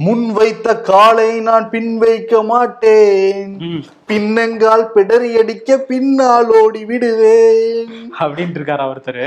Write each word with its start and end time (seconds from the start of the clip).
முன் 0.00 0.26
வைத்த 0.32 0.74
காலை 0.88 1.40
நான் 1.40 1.64
பின் 1.70 1.98
வைக்க 1.98 2.42
மாட்டேன். 2.42 3.48
பின்னங்கால் 4.10 4.84
பிடரி 4.94 5.30
அடிக்க 5.40 5.78
பின்னால் 5.88 6.50
ஓடி 6.60 6.84
விடுவேன் 6.84 7.90
அப்படின்ட்டு 8.20 8.58
இருக்காரு 8.60 8.84
ஒருத்தர்? 8.90 9.18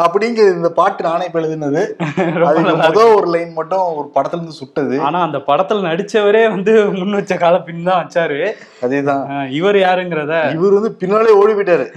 அப்படிங்கிற 0.00 0.46
இந்த 0.56 0.70
பாட்டு 0.70 1.06
நானே 1.08 1.24
இப்ப 1.28 1.40
எழுதுனது. 1.40 1.82
அதுக்கு 2.48 3.06
ஒரு 3.16 3.28
லைன் 3.34 3.52
மட்டும் 3.52 3.84
ஒரு 4.00 4.08
படத்துல 4.16 4.40
இருந்து 4.40 4.58
சுட்டது. 4.60 4.96
ஆனா 5.00 5.22
அந்த 5.22 5.38
படத்துல 5.48 5.86
நடிச்சவரே 5.88 6.44
வந்து 6.50 6.74
முன் 7.00 7.18
வச்ச 7.20 7.36
கால 7.36 7.62
பின் 7.62 7.82
தான் 7.82 8.00
வச்சாரு. 8.02 8.40
அதேதான். 8.86 9.24
இவர் 9.60 9.80
யாருங்கிறத? 9.86 10.34
இவர் 10.56 10.78
வந்து 10.80 10.94
பின்னாலே 11.02 11.38
ஓடி 11.42 11.52
போயிட்டாரு 11.52 11.88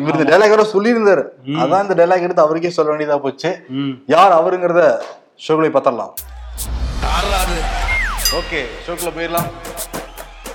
இவர் 0.00 0.16
இந்த 0.16 0.28
டைலாக் 0.32 0.56
வேற 0.56 0.66
சொல்லியிருந்தாரு. 0.74 1.24
அதான் 1.62 1.84
இந்த 1.88 1.96
டைலாக் 2.00 2.26
எடுத்து 2.28 2.46
அவருக்கே 2.48 2.76
சொல்ல 2.78 2.92
வேண்டியதா 2.92 3.24
போச்சு. 3.26 3.52
யார் 4.16 4.40
அவருங்கிறத 4.40 4.84
ஷோக்குள்ள 5.46 5.70
பார்த்தரலாம் 5.74 6.14
ஓகே 8.38 8.60
ஷோக்குள்ள 8.84 9.10
போயிடலாம். 9.16 9.48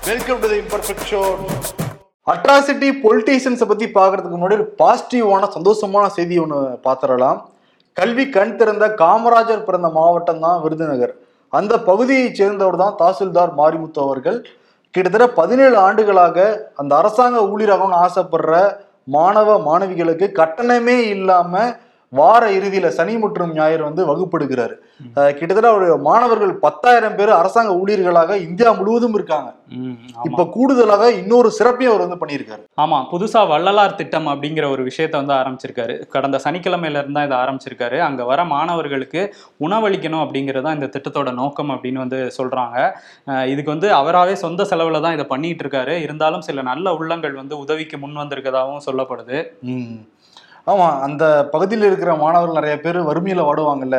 Welcome 0.08 0.40
to 0.42 0.48
the 0.52 0.58
imperfect 0.64 1.06
show 1.12 1.22
atrocity 2.34 2.90
பொலிட்டீஷியன்ஸை 3.04 3.68
பத்தி 3.72 3.86
பார்க்கறதுக்கு 3.98 4.38
முன்னாடி 4.38 4.58
ஒரு 4.60 4.68
பாசிட்டிவான 4.82 5.50
சந்தோஷமான 5.56 6.06
செய்தி 6.18 6.36
ஒன்று 6.44 6.60
பார்த்துடலாம் 6.86 7.40
கல்வி 7.98 8.26
கண் 8.36 8.56
திறந்த 8.60 8.86
காமராஜர் 9.02 9.66
பிறந்த 9.68 9.90
மாவட்டம் 9.98 10.44
தான் 10.46 10.62
விருதுநகர். 10.64 11.14
அந்த 11.54 11.74
பகுதியைச் 11.90 12.40
சேர்ந்தவர் 12.40 12.82
தான் 12.84 12.96
தாசில்தார் 13.02 13.54
மாரிமுத்து 13.60 14.02
அவர்கள். 14.06 14.38
கிட்டத்தட்ட 14.96 15.28
பதினேழு 15.40 15.78
ஆண்டுகளாக 15.88 16.38
அந்த 16.82 16.92
அரசாங்க 17.02 17.40
ஊழியராகணும்னு 17.52 18.02
ஆசைப்படுற 18.06 18.54
மாணவ 19.16 19.58
மாணவிகளுக்கு 19.70 20.28
கட்டணமே 20.40 20.98
இல்லாம 21.16 21.54
வார 22.20 22.44
இறுதியில 22.58 22.88
சனி 22.98 23.14
மற்றும் 23.24 23.54
ஞாயிறு 23.58 23.84
வந்து 23.90 24.02
வகுப்படுகிறாரு. 24.10 24.76
கிட்டத்தட்ட 25.38 25.70
ஒரு 25.78 25.88
மாணவர்கள் 26.08 26.52
பத்தாயிரம் 26.66 27.16
பேர் 27.20 27.32
அரசாங்க 27.40 27.72
ஊழியர்களாக 27.82 28.38
இந்தியா 28.48 28.70
முழுவதும் 28.80 29.16
இருக்காங்க. 29.18 29.50
இப்ப 30.28 30.46
கூடுதலாக 30.56 31.04
இன்னொரு 31.22 31.50
சிறப்பையும் 31.58 31.92
அவர் 31.92 32.04
வந்து 32.06 32.20
பண்ணியிருக்காரு. 32.22 32.64
ஆமா 32.84 32.98
புதுசா 33.12 33.42
வள்ளலார் 33.52 33.98
திட்டம் 34.02 34.28
அப்படிங்கிற 34.34 34.66
ஒரு 34.76 34.84
விஷயத்தை 34.90 35.18
வந்து 35.22 35.36
ஆரம்பிச்சிருக்காரு. 35.40 35.96
கடந்த 36.16 36.40
சனிக்கிழமையில 36.46 37.02
இருந்தா 37.04 37.24
இதை 37.28 37.38
ஆரம்பிச்சிருக்காரு. 37.44 38.00
அங்க 38.08 38.24
வர 38.32 38.40
மாணவர்களுக்கு 38.54 39.24
உணவளிக்கணும் 39.68 40.24
அப்படிங்கிறது 40.26 40.66
தான் 40.68 40.78
இந்த 40.80 40.90
திட்டத்தோட 40.96 41.34
நோக்கம் 41.42 41.74
அப்படின்னு 41.76 42.04
வந்து 42.06 42.20
சொல்றாங்க. 42.40 42.78
இதுக்கு 43.54 43.76
வந்து 43.76 43.90
அவராவே 44.02 44.36
சொந்த 44.46 44.68
செலவுல 44.74 45.04
தான் 45.08 45.18
இதை 45.20 45.28
பண்ணிட்டு 45.34 45.66
இருக்காரு. 45.66 45.96
இருந்தாலும் 46.08 46.48
சில 46.50 46.62
நல்ல 46.72 46.96
உள்ளங்கள் 47.00 47.40
வந்து 47.42 47.56
உதவிக்கு 47.66 47.98
முன் 48.04 48.22
வந்திருக்கதாகவும் 48.24 48.86
சொல்லப்படுது. 48.90 49.40
ம். 50.68 50.72
ஆமா 50.72 50.88
அந்த 51.06 51.24
பகுதியில் 51.52 51.88
இருக்கிற 51.88 52.12
மாணவர்கள் 52.22 52.60
நிறைய 52.60 52.76
பேர் 52.80 52.98
வறுமையில 53.08 53.42
வாடுவாங்கல்ல. 53.48 53.98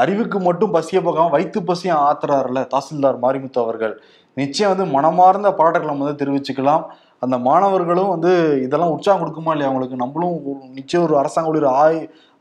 அறிவுக்கு 0.00 0.38
மட்டும் 0.40 0.74
பசிய 0.76 1.00
போகாம 1.02 1.32
வயிற்று 1.32 1.62
பசியும் 1.64 2.02
ஆத்துறாருல 2.04 2.62
தாசில்தார் 2.72 3.18
மாரிமுத்து 3.22 3.60
அவர்கள் 3.62 3.94
நிச்சயம் 4.36 4.72
வந்து 4.72 4.86
மனமார்ந்த 4.94 5.50
பாராட்டுகளை 5.58 5.92
வந்து 5.96 6.20
தெரிவிச்சுக்கலாம் 6.20 6.84
அந்த 7.22 7.36
மாணவர்களும் 7.44 8.10
வந்து 8.12 8.30
இதெல்லாம் 8.64 8.94
உற்சாகம் 8.94 9.22
கொடுக்குமா 9.22 9.52
இல்லையா 9.52 9.68
அவங்களுக்கு 9.68 10.02
நம்மளும் 10.02 10.34
நிச்சயம் 10.74 11.04
ஒரு 11.06 11.14
அரசாங்க 11.20 11.50
ஊழியர் 11.52 11.70
ஆய் 11.78 12.00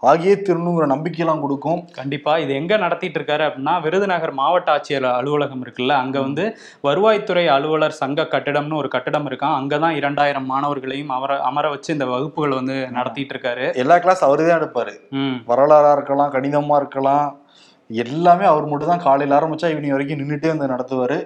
ஆகியே 0.09 0.33
திருணுங்கிற 0.47 0.85
நம்பிக்கையெல்லாம் 0.93 1.43
கொடுக்கும். 1.43 1.79
கண்டிப்பா. 1.97 2.33
இது 2.43 2.51
எங்க 2.61 2.73
நடத்திட்டு 2.83 3.17
இருக்காரு 3.19 3.43
அப்படின்னா 3.47 3.73
விருதுநகர் 3.85 4.33
மாவட்ட 4.39 4.69
ஆட்சியர் 4.75 5.07
அலுவலகம் 5.19 5.63
இருக்குல்ல 5.65 5.95
அங்க 6.03 6.17
வந்து 6.25 6.43
வருவாய்த்துறை 6.87 7.45
அலுவலர் 7.55 7.99
சங்க 8.01 8.27
கட்டிடம்னு 8.33 8.79
ஒரு 8.81 8.91
கட்டிடம் 8.95 9.27
இருக்கான் 9.29 9.57
அங்கதான் 9.59 9.97
இரண்டாயிரம் 10.01 10.49
மாணவர்களையும் 10.53 11.13
அமர 11.17 11.39
அமர 11.49 11.69
வச்சு 11.75 11.89
இந்த 11.95 12.07
வகுப்புகள் 12.13 12.57
வந்து 12.59 12.77
நடத்திட்டு 12.97 13.33
இருக்காரு. 13.35 13.65
எல்லா 13.83 13.97
கிளாஸ் 14.05 14.27
அவரு 14.27 14.47
தான் 14.49 14.59
எடுப்பாரு 14.61 14.95
வரலாறா 15.51 15.91
இருக்கலாம் 15.97 16.33
கணிதமா 16.37 16.77
இருக்கலாம் 16.83 17.27
எல்லாமே 17.89 18.45
அவர் 18.51 18.69
மட்டும் 18.69 18.91
தான் 18.91 19.03
காலையில் 19.07 19.35
ஆரம்பிச்சா 19.37 19.69
ஈவினிங் 19.73 19.95
வரைக்கும் 19.95 20.19
நின்றுட்டே 20.21 20.49
வந்து 20.53 20.71
நடத்துவாரு. 20.71 21.17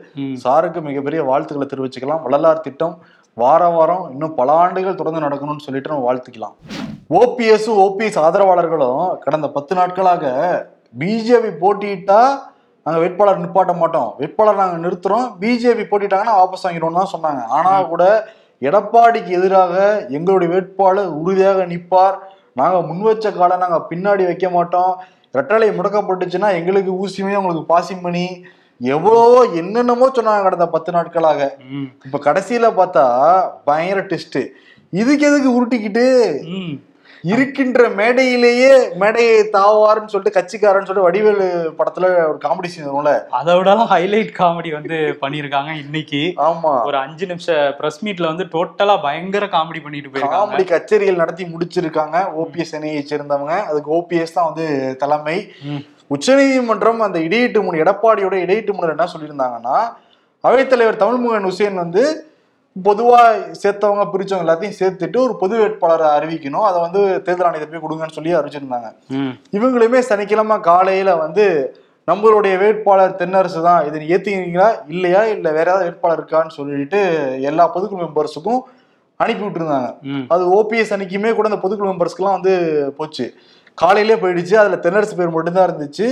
சாருக்கு 0.43 0.79
மிகப்பெரிய 0.87 1.21
வாழ்த்துக்களை 1.29 1.67
தெரிவிச்சுக்கலாம். 1.73 2.23
வள்ளலார் 2.25 2.65
திட்டம் 2.67 2.95
வார 3.37 3.63
வாரம் 3.75 4.05
இன்னும் 4.13 4.37
பல 4.39 4.51
ஆண்டுகள் 4.63 4.99
தொடர்ந்து 5.01 5.25
நடக்கணும்னு 5.25 5.65
சொல்லிட்டு 5.67 5.91
நம்ம 5.91 6.05
வாழ்த்துக்கலாம். 6.07 6.55
ஓபிஎஸும் 7.17 7.77
ஓபிஎஸ் 7.83 8.17
ஆதரவாளர்களும் 8.23 9.03
கடந்த 9.21 9.47
பத்து 9.53 9.73
நாட்களாக 9.77 10.23
பிஜேபி 11.01 11.49
போட்டியிட்டா 11.61 12.19
நாங்கள் 12.85 13.01
வேட்பாளர் 13.03 13.39
நிப்பாட்ட 13.43 13.73
மாட்டோம். 13.79 14.09
வேட்பாளர் 14.19 14.59
நாங்கள் 14.59 14.83
நிறுத்துறோம். 14.83 15.25
பிஜேபி 15.41 15.83
போட்டிட்டாங்கன்னா 15.89 16.35
வாபஸ் 16.39 16.65
வாங்கிடுவோம்னு 16.65 16.99
தான் 16.99 17.13
சொன்னாங்க. 17.13 17.41
ஆனால் 17.57 17.87
கூட 17.91 18.03
எடப்பாடிக்கு 18.67 19.31
எதிராக 19.37 19.75
எங்களுடைய 20.17 20.49
வேட்பாளர் 20.53 21.09
உறுதியாக 21.21 21.65
நிற்பார். 21.71 22.17
நாங்கள் 22.59 22.85
முன் 22.89 23.03
வச்ச 23.07 23.31
காலை 23.39 23.57
நாங்கள் 23.63 23.87
பின்னாடி 23.91 24.23
வைக்க 24.29 24.47
மாட்டோம். 24.57 24.93
ரெட்டலை 25.37 25.69
முடக்கப்பட்டுச்சுன்னா 25.77 26.51
எங்களுக்கு 26.59 26.91
ஊசியுமே 27.03 27.39
உங்களுக்கு 27.41 27.65
பாசிமணி. 27.73 28.25
எவ்வளவோ 28.81 29.39
என்னென்னமோ 29.61 30.09
சொன்னாங்க 30.17 30.45
கடந்த 30.47 30.67
பத்து 30.75 30.91
நாட்களாக. 30.97 31.41
இப்ப 32.07 32.21
கடைசியில 32.27 32.69
பார்த்தா 32.81 33.05
பயங்கர 33.69 34.03
டெஸ்ட் 34.13 34.39
இதுக்கு 35.01 35.25
எதுக்கு 35.31 35.49
உருட்டிக்கிட்டு 35.57 36.05
இருக்கின்ற 37.23 37.89
மேடையிலேயே 37.89 38.89
மேடையை 38.95 39.49
தாவாருன்னு 39.53 40.05
சொல்லிட்டு 40.05 40.39
கட்சிக்காரன்னு 40.39 40.87
சொல்லிட்டு 40.89 41.01
வடிவேலு 41.01 41.73
படத்துல 41.77 42.27
ஒரு 42.27 42.37
காமெடி 42.45 42.65
சீன் 42.65 42.87
வரும்ல. 42.87 43.25
அதை 43.29 43.57
விடலாம் 43.57 43.89
ஹைலைட் 43.89 44.31
காமெடி 44.37 44.73
வந்து 44.73 45.17
பண்ணியிருக்காங்க 45.21 45.79
இன்னைக்கு. 45.79 46.33
ஆமா. 46.37 46.85
ஒரு 46.85 46.97
அஞ்சு 46.97 47.25
நிமிஷம் 47.25 47.75
பிரஸ் 47.77 48.05
மீட்ல 48.05 48.25
வந்து 48.25 48.43
டோட்டலா 48.43 49.01
பயங்கர 49.01 49.45
காமெடி 49.45 49.83
பண்ணிட்டு 49.83 50.09
போயிருக்காங்க. 50.09 50.51
காமெடி 50.51 50.63
கச்சேரிகள் 50.63 51.15
நடத்தி 51.15 51.43
முடிச்சிருக்காங்க. 51.43 52.17
ஓபிஎஸ் 52.37 52.75
அணியை 52.75 53.05
சேர்ந்தவங்க. 53.09 53.65
அதுக்கு 53.65 53.91
ஓபிஎஸ் 53.95 54.33
தான் 54.33 54.53
வந்து 54.53 54.95
தலைமை. 54.97 55.53
உச்சநீதிமன்றம் 56.07 56.99
அந்த 56.99 57.19
இடையீட்டு 57.19 57.63
முன் 57.63 57.81
எடப்பாடியோட 57.81 58.33
இடையீட்டு 58.33 58.73
முன்னர் 58.73 58.95
என்ன 58.97 59.07
சொல்லியிருந்தாங்கன்னா 59.13 59.77
அவைத்தலைவர் 60.43 61.01
தமிழ்முகன் 61.03 61.47
ஹுசேன் 61.49 61.73
வந்து 61.73 62.28
பொதுவா 62.83 63.19
சேர்த்தவங்க 63.63 64.03
பிரிச்சவங்க 64.13 64.45
எல்லாத்தையும் 64.45 64.77
சேர்த்துட்டு 64.79 65.17
ஒரு 65.17 65.35
பொது 65.35 65.57
வேட்பாளரை 65.57 66.07
அறிவிக்கணும். 66.17 66.65
அதை 66.69 66.81
வந்து 66.81 67.21
தேர்தல் 67.21 67.47
ஆணையத்தை 67.47 67.67
போய் 67.71 67.85
கொடுங்கன்னு 67.85 68.11
சொல்லி 68.11 68.35
அறிவிச்சிருந்தாங்க. 68.35 68.89
ம். 69.09 69.33
இவங்களுமே 69.51 69.99
சனிக்கிழமை 69.99 70.59
காலையில 70.59 71.15
வந்து 71.15 71.45
நம்மளுடைய 72.07 72.57
வேட்பாளர் 72.57 73.15
தென்னரசு 73.15 73.61
தான் 73.61 73.85
இதை 73.85 74.09
ஏத்துக்கிறீங்களா 74.09 74.69
இல்லையா 74.87 75.25
இல்ல 75.25 75.51
வேற 75.51 75.71
ஏதாவது 75.71 75.83
வேட்பாளர் 75.83 76.19
இருக்கான்னு 76.19 76.47
சொல்லிட்டு 76.47 76.99
எல்லா 77.41 77.71
பொதுக்குழு 77.73 78.05
மெம்பர்ஸுக்கும் 78.05 78.61
அனுப்பி 79.15 79.45
விட்டுருந்தாங்க. 79.45 79.89
அது 80.27 80.43
ஓபிஎஸ் 80.61 80.93
அன்னைக்குமே 80.93 81.33
கூட 81.33 81.49
அந்த 81.49 81.67
பொதுக்குழு 81.67 81.89
மெம்பர்ஸ்க்குலாம் 81.89 82.37
வந்து 82.37 82.53
போச்சு. 82.97 83.33
காலையிலே 83.73 84.15
போயிடுச்சு. 84.15 84.55
அதுல 84.55 84.75
தென்னரசு 84.75 85.15
பேர் 85.15 85.29
மட்டும்தான் 85.29 85.69
இருந்துச்சு. 85.69 86.07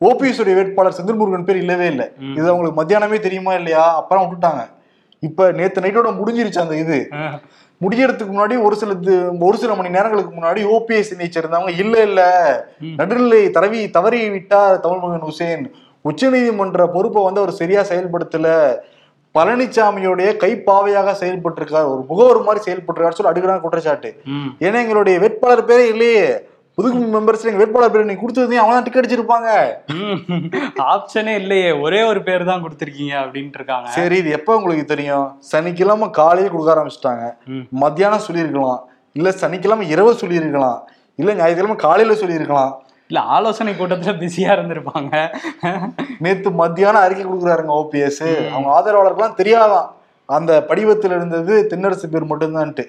ஓபிஎஸ் 0.00 0.40
உடைய 0.40 0.54
வேட்பாளர் 0.54 0.96
செந்தில் 0.96 1.16
முருகன் 1.16 1.44
பேர் 1.44 1.56
இல்லவே 1.56 1.86
இல்லை. 1.86 2.06
இது 2.34 2.48
அவங்களுக்கு 2.48 2.82
மத்தியானமே 2.82 3.20
தெரியுமா 3.20 3.54
இல்லையா? 3.54 3.96
அப்புறம் 3.96 4.24
விட்டுட்டாங்க. 4.24 4.62
இப்ப 5.28 5.50
நேத்து 5.52 5.84
நைட்டோட 5.84 6.08
முடிஞ்சிருச்சு 6.18 6.64
அந்த 6.64 6.76
இது. 6.76 6.98
முடியறதுக்கு 7.80 8.32
முன்னாடி 8.34 8.56
ஒரு 8.62 8.76
சில 8.76 8.92
ஒரு 9.40 9.56
சில 9.56 9.74
மணி 9.74 9.88
நேரங்களுக்கு 9.88 10.32
முன்னாடி 10.36 10.60
ஓபிஎஸ் 10.74 11.12
சேர்ந்தவங்க 11.36 11.72
இல்ல 11.78 11.94
இல்ல. 12.02 12.20
நடுநிலை 12.98 13.50
தரவி 13.50 13.90
தவறி 13.90 14.20
விட்டார் 14.30 14.82
தமிழ்மகன் 14.84 15.26
ஹுசேன் 15.28 15.64
உச்சநீதிமன்ற 16.04 16.86
பொறுப்பை 16.94 17.20
வந்து 17.24 17.40
அவர் 17.40 17.58
சரியா 17.60 17.82
செயல்படுத்தல. 17.82 18.48
பழனிசாமியோடைய 19.34 20.28
கைப்பாவையாக 20.42 21.14
செயல்பட்டிருக்கார். 21.20 21.88
ஒரு 21.92 22.02
முகவர் 22.10 22.46
மாதிரி 22.48 22.60
செயல்பட்டிருக்காரு 22.66 23.16
சொல்லி 23.18 23.32
அடுக்கிறாங்க 23.32 23.60
குற்றச்சாட்டு. 23.60 24.10
ஏன்னா 24.64 24.80
எங்களுடைய 24.84 25.16
வேட்பாளர் 25.18 25.68
பேரே 25.70 25.86
இல்லையே. 25.94 26.26
புதுக்குழு 26.78 27.08
மெம்பர்ஸ் 27.14 27.44
எங்க 27.48 27.60
வேட்பாளர் 27.60 27.92
பேரை 27.94 28.04
நீ 28.08 28.14
கொடுத்ததையும் 28.20 28.62
அவங்க 28.62 28.74
தான் 28.76 28.86
டிக்கெட் 28.86 29.04
அடிச்சிருப்பாங்க. 29.04 29.50
ஆப்ஷனே 30.92 31.34
இல்லையே. 31.42 31.68
ஒரே 31.84 32.00
ஒரு 32.10 32.20
பேர் 32.28 32.48
தான் 32.48 32.62
கொடுத்துருக்கீங்க 32.64 33.14
அப்படின்ட்டு 33.22 33.58
இருக்காங்க 33.60 33.90
சரி 33.98 34.16
இது 34.22 34.30
எப்ப 34.38 34.56
உங்களுக்கு 34.58 34.84
தெரியும்? 34.92 35.26
சனிக்கிழமை 35.52 36.08
காலையில 36.20 36.52
கொடுக்க 36.54 36.74
ஆரம்பிச்சிட்டாங்க. 36.74 37.26
மத்தியானம் 37.82 38.24
சொல்லியிருக்கலாம். 38.26 38.80
இல்ல 39.18 39.30
சனிக்கிழமை 39.42 39.86
இரவு 39.94 40.14
சொல்லியிருக்கலாம். 40.22 40.80
இல்ல 41.18 41.30
ஞாயிற்றுக்கிழமை 41.40 41.78
காலையில 41.86 42.16
சொல்லியிருக்கலாம். 42.22 42.72
இல்ல 43.10 43.20
ஆலோசனை 43.36 43.72
கூட்டத்துல 43.78 44.12
பிஸியா 44.22 44.50
இருந்திருப்பாங்க. 44.56 45.14
நேத்து 46.26 46.50
மத்தியானம் 46.62 47.04
அறிக்கை 47.06 47.24
கொடுக்குறாருங்க 47.24 47.74
ஓபிஎஸ் 47.80 48.24
அவங்க 48.52 48.68
ஆதரவாளர்கள்லாம் 48.78 49.40
தெரியாதான். 49.40 49.88
அந்த 50.28 50.52
படிவத்தில் 50.70 51.16
இருந்தது 51.18 51.54
தென்னரசு 51.70 52.06
பேர் 52.14 52.30
மட்டும்தான்ட்டு. 52.32 52.84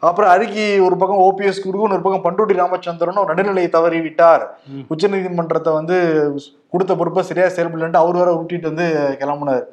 அப்புறம் 0.00 0.30
அறிக்கை 0.30 0.80
ஒரு 0.80 0.96
பக்கம் 0.96 1.18
ஓபிஎஸ் 1.18 1.62
கொடுக்கும் 1.62 1.90
ஒரு 1.90 2.02
பக்கம் 2.02 2.24
பண்டூட்டி 2.26 2.54
ராமச்சந்திரன் 2.54 3.16
ஒரு 3.16 3.34
நடுநிலையை 3.34 3.70
தவறி 3.70 4.00
விட்டார். 4.00 4.44
ம். 4.68 4.84
உச்சநீதிமன்றத்தை 4.90 5.72
வந்து 5.72 5.96
கொடுத்த 6.68 6.94
பொறுப்பை 6.94 7.22
சரியா 7.22 7.46
செயல்படலன்ட்டு 7.48 7.96
அவர் 7.96 8.16
வேற 8.16 8.30
விட்டிட்டு 8.32 8.70
வந்து 8.72 8.86
கிளம்புனார். 9.20 9.64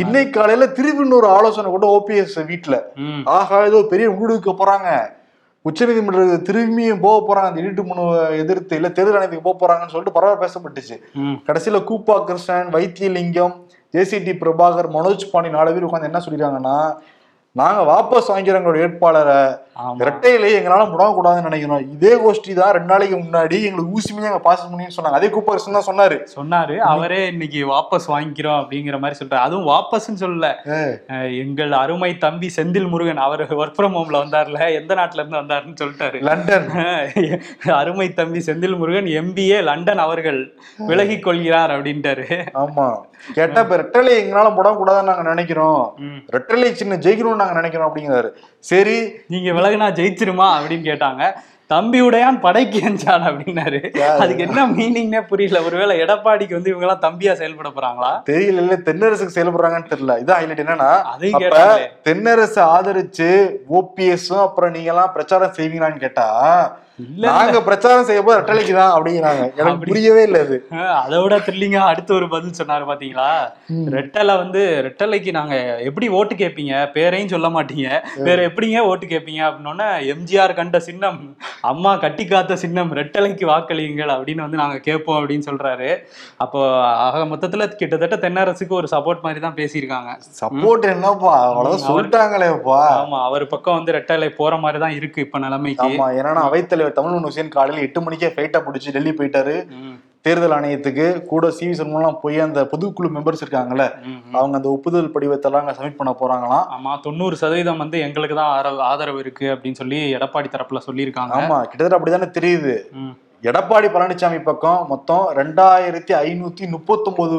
இன்னைக்கு 0.00 0.30
காலையில 0.30 0.66
திருப்பி 0.70 1.02
இன்னொரு 1.02 1.28
ஆலோசனை 1.28 1.70
கூட 1.70 1.86
ஓபிஎஸ் 1.96 2.38
வீட்டுல 2.50 2.76
ஆஹா 3.34 3.64
ஏதோ 3.64 3.82
பெரிய 3.90 4.10
முடிவுக்கு 4.10 4.54
போறாங்க. 4.60 4.88
உச்சநீதிமன்றத்துக்கு 5.64 6.46
திரும்பியும் 6.48 7.00
போக 7.00 7.16
போறாங்க. 7.24 7.48
அந்த 7.50 7.60
இடிட்டு 7.60 7.82
மனு 7.86 8.04
எதிர்த்து 8.38 8.76
இல்ல 8.76 8.88
தேர்தல் 8.88 9.16
ஆணையத்துக்கு 9.16 9.48
போக 9.48 9.58
போறாங்கன்னு 9.58 9.94
சொல்லிட்டு 9.94 10.16
பரவாயில்ல 10.16 10.44
பேசப்பட்டுச்சு. 10.44 10.96
கடைசியில 11.48 11.80
கூப்பா 11.90 12.24
கிருஷ்ணன் 12.24 12.70
வைத்தியலிங்கம் 12.74 13.54
ஜேசிடி 13.94 14.34
பிரபாகர் 14.40 14.88
மனோஜ் 14.90 15.30
பாண்டி 15.32 15.50
நாலு 15.50 15.72
பேர் 15.72 15.86
உட்காந்து 15.86 16.10
என்ன 16.10 16.20
சொல்லிடுறாங்கன்னா 16.26 16.76
நாங்க 17.58 17.80
வாபஸ் 17.90 18.28
வாங்கிக்கிறோம் 18.30 18.60
எங்களோட 18.60 18.80
வேட்பாளரை 18.82 19.38
இரட்டையிலேயே 20.02 20.56
எங்களால 20.58 20.82
முடங்கக்கூடாதுன்னு 20.90 21.48
நினைக்கிறோம். 21.48 21.84
இதே 21.94 22.12
கோஷ்டி 22.24 22.52
தான் 22.54 22.72
ரெண்டு 22.72 22.90
நாளைக்கு 22.92 23.16
முன்னாடி 23.16 23.56
எங்களுக்கு 23.68 23.94
ஊசி 23.96 24.10
பண்ணி 24.12 24.28
எங்க 24.30 24.40
பாஸ் 24.46 24.64
பண்ணின்னு 24.64 24.96
சொன்னாங்க. 24.96 25.18
அதே 25.18 25.28
கூப்பரசன் 25.34 25.76
தான் 25.78 25.86
சொன்னாரு. 25.88 26.16
சொன்னாரு. 26.36 26.74
அவரே 26.92 27.20
இன்னைக்கு 27.26 27.60
வாபஸ் 27.72 28.06
வாங்கிக்கிறோம் 28.14 28.58
அப்படிங்கிற 28.60 28.98
மாதிரி 29.04 29.18
சொல்றாரு. 29.20 29.46
அதுவும் 29.46 29.68
வாபஸ்ன்னு 29.70 30.22
சொல்லல. 30.24 30.48
எங்கள் 31.44 31.72
அருமை 31.72 32.18
தம்பி 32.18 32.50
செந்தில் 32.56 32.88
முருகன் 32.88 33.22
அவர் 33.26 33.44
ஒர்க் 33.62 33.78
ஃப்ரம் 33.78 33.96
ஹோம்ல 33.98 34.20
வந்தார்ல. 34.24 34.60
எந்த 34.80 34.94
நாட்டுல 35.00 35.22
இருந்து 35.22 35.40
வந்தாருன்னு 35.40 35.80
சொல்லிட்டாரு. 35.82 36.20
லண்டன். 36.28 36.68
அருமை 37.80 38.08
தம்பி 38.20 38.42
செந்தில் 38.48 38.78
முருகன் 38.82 39.10
எம்பிஏ 39.22 39.60
லண்டன் 39.70 40.04
அவர்கள் 40.06 40.40
விலகிக் 40.90 41.26
கொள்கிறார் 41.28 41.74
அப்படின்ட்டாரு. 41.78 42.28
ஆமா. 42.64 42.88
கேட்டா 43.34 43.60
இப்ப 43.64 43.76
ரெட்டலை 43.76 44.12
எங்களால 44.20 44.48
முடங்கக்கூடாதுன்னு 44.58 45.10
நாங்க 45.10 45.26
நினைக்கிறோம். 45.32 45.82
ரெட்டலை 46.36 46.72
சின்ன 46.82 46.94
ஜெயிக்கணும்னு 47.06 47.39
நாங்க 47.40 47.52
நினைக்கிறோம் 47.52 47.96
அப்படிங்கிறாரு. 47.96 48.30
சரி. 48.58 49.10
நீங்க 49.28 49.50
விலகுனா 49.52 49.88
ஜெயிச்சிருமா 49.98 50.48
அப்படின்னு 50.58 50.84
கேட்டாங்க. 50.90 51.22
தம்பி 51.70 51.98
உடையான் 52.06 52.40
படைக்கு 52.44 52.78
எஞ்சான் 52.88 53.26
அப்படின்னாரு. 53.28 53.80
அதுக்கு 54.22 54.44
என்ன 54.46 54.64
மீனிங்னே 54.76 55.20
புரியல. 55.30 55.60
ஒருவேளை 55.68 55.94
எடப்பாடிக்கு 56.04 56.56
வந்து 56.58 56.72
இவங்க 56.72 56.86
எல்லாம் 56.86 57.04
தம்பியா 57.06 57.34
செயல்பட 57.40 57.70
போறாங்களா? 57.76 58.10
தெரியல 58.30 58.64
இல்ல 58.64 58.76
தென்னரசுக்கு 58.88 59.36
செயல்படுறாங்கன்னு 59.36 59.92
தெரியல. 59.94 60.16
இதான் 60.24 60.40
ஹைலைட் 60.40 60.64
என்னன்னா 60.64 60.90
தென்னரசு 62.08 62.60
ஆதரிச்சு 62.74 63.30
ஓபிஎஸும் 63.80 64.44
அப்புறம் 64.48 64.76
நீங்க 64.76 64.92
எல்லாம் 64.94 65.16
பிரச்சாரம் 65.16 65.56
செய்வீங்களான்னு 65.58 66.04
கேட்டா 66.06 66.28
இல்ல 67.02 67.26
நாங்க 67.34 67.58
பிரச்சாரம் 67.66 68.06
செய்ய 68.06 68.22
போது 68.24 68.38
ரெட்டலைக்கு 68.38 68.72
தான் 68.78 68.94
அப்படிங்கிறாங்க. 68.94 69.44
எனக்கு. 69.60 69.86
புரியவே 69.90 70.22
இல்ல 70.26 70.38
அது. 70.44 70.56
அதை 71.02 71.18
விட 71.22 71.36
த்ரில்லிங்கா 71.46 71.82
அடுத்து 71.90 72.12
ஒரு 72.16 72.26
பதில் 72.32 72.58
சொன்னாரு 72.58 72.84
பாத்தீங்களா? 72.90 73.28
ரெட்டலை 73.96 74.34
வந்து 74.42 74.62
ரெட்டலைக்கு 74.86 75.30
நாங்க 75.38 75.54
எப்படி 75.88 76.06
ஓட்டு 76.18 76.34
கேட்பீங்க 76.42 76.74
பேரையும் 76.96 77.32
சொல்ல 77.34 77.48
மாட்டீங்க. 77.54 77.88
வேற 78.26 78.38
எப்படிங்க 78.48 78.82
ஓட்டு 78.90 79.06
கேட்பீங்க 79.12 79.42
அப்படின்னோடனே 79.46 79.88
எம்ஜிஆர் 80.14 80.58
கண்ட 80.60 80.80
சின்னம். 80.88 81.20
அம்மா 81.64 81.96
கட்டி 81.96 82.24
காத்த 82.24 82.56
சின்னம் 82.62 82.92
ரெட்டலைக்கு 82.98 83.44
வாக்களியுங்கள் 83.50 84.12
அப்படின்னு 84.14 84.44
வந்து 84.44 84.60
நாங்க 84.60 84.78
கேட்போம் 84.78 85.18
அப்படின்னு 85.20 85.46
சொல்றாரு. 85.48 85.88
அப்போ 86.44 86.60
ஆக 87.06 87.24
மொத்தத்துல 87.32 87.68
கிட்டத்தட்ட 87.80 88.16
தென்னரசுக்கு 88.26 88.74
ஒரு 88.80 88.88
சப்போர்ட் 88.94 89.24
மாதிரி 89.26 89.40
தான் 89.46 89.58
பேசியிருக்காங்க. 89.60 90.10
சப்போர்ட் 90.40 90.86
என்னப்பா? 90.94 91.34
அவ்வளவுதான் 91.48 91.88
சொல்லிட்டாங்களேப்பா. 91.90 92.82
ஆமா 93.00 93.20
அவர் 93.30 93.46
பக்கம் 93.54 93.78
வந்து 93.78 93.96
ரெட்டலை 93.98 94.30
போற 94.40 94.56
மாதிரி 94.56 94.80
தான் 94.84 94.96
இருக்கு 95.00 95.24
இப்ப 95.26 95.38
நிலைமைக்கு. 95.46 95.88
ஆமா 95.88 96.08
ஏன்னா 96.20 96.46
அவைத்தலைவர் 96.50 96.98
தமிழ் 97.00 97.26
ஹுசேன் 97.26 97.56
காலையில 97.56 97.86
எட்டு 97.86 98.02
மணிக்கே 98.06 98.32
ஃபைட்டா 98.36 98.60
பிடிச்சி 98.68 98.96
டெல்லி 98.98 99.12
போயிட்டாரு. 99.20 99.56
தேர்தல் 100.24 100.54
ஆணையத்துக்கு 100.56 101.04
கூட 101.30 101.44
சிவி 101.58 101.74
சண்முகம்லாம் 101.76 102.18
போய் 102.22 102.38
அந்த 102.46 102.60
பொதுக்குழு 102.72 103.08
மெம்பர்ஸ் 103.14 103.42
இருக்காங்கல்ல. 103.44 103.84
அவங்க 104.38 104.54
அந்த 104.58 104.68
ஒப்புதல் 104.76 105.12
படிவத்தெல்லாம் 105.14 105.62
அங்க 105.64 105.74
சப்மிட் 105.76 105.98
பண்ண 106.00 106.12
போறாங்களாம் 106.22 106.66
ஆமா 106.76 106.92
தொண்ணூறு 107.06 107.36
சதவீதம் 107.42 107.80
வந்து 107.84 107.98
எங்களுக்கு 108.06 108.36
தான் 108.40 108.80
ஆதரவு 108.90 109.18
இருக்கு 109.24 109.46
அப்படின்னு 109.52 109.80
சொல்லி 109.82 109.98
எடப்பாடி 110.16 110.48
தரப்புல 110.54 110.80
சொல்லியிருக்காங்க. 110.88 111.34
ஆமா 111.40 111.58
கிட்டத்தட்ட 111.68 111.98
அப்படிதானே 111.98 112.28
தெரியுது. 112.38 112.74
எடப்பாடி 113.50 113.88
பழனிசாமி 113.94 114.40
பக்கம் 114.48 114.80
மொத்தம் 114.92 115.24
ரெண்டாயிரத்தி 115.38 116.14
ஐநூத்தி 116.26 116.64
முப்பத்தொன்பது 116.74 117.38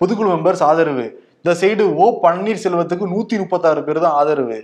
பொதுக்குழு 0.00 0.30
மெம்பர்ஸ் 0.34 0.64
ஆதரவு. 0.70 1.06
இந்த 1.42 1.52
சைடு 1.60 1.84
ஓ 2.02 2.06
பன்னீர்செல்வத்துக்கு 2.24 3.04
நூத்தி 3.12 3.36
முப்பத்தாறு 3.42 3.80
பேர் 3.86 4.02
தான் 4.04 4.16
ஆதரவு. 4.22 4.58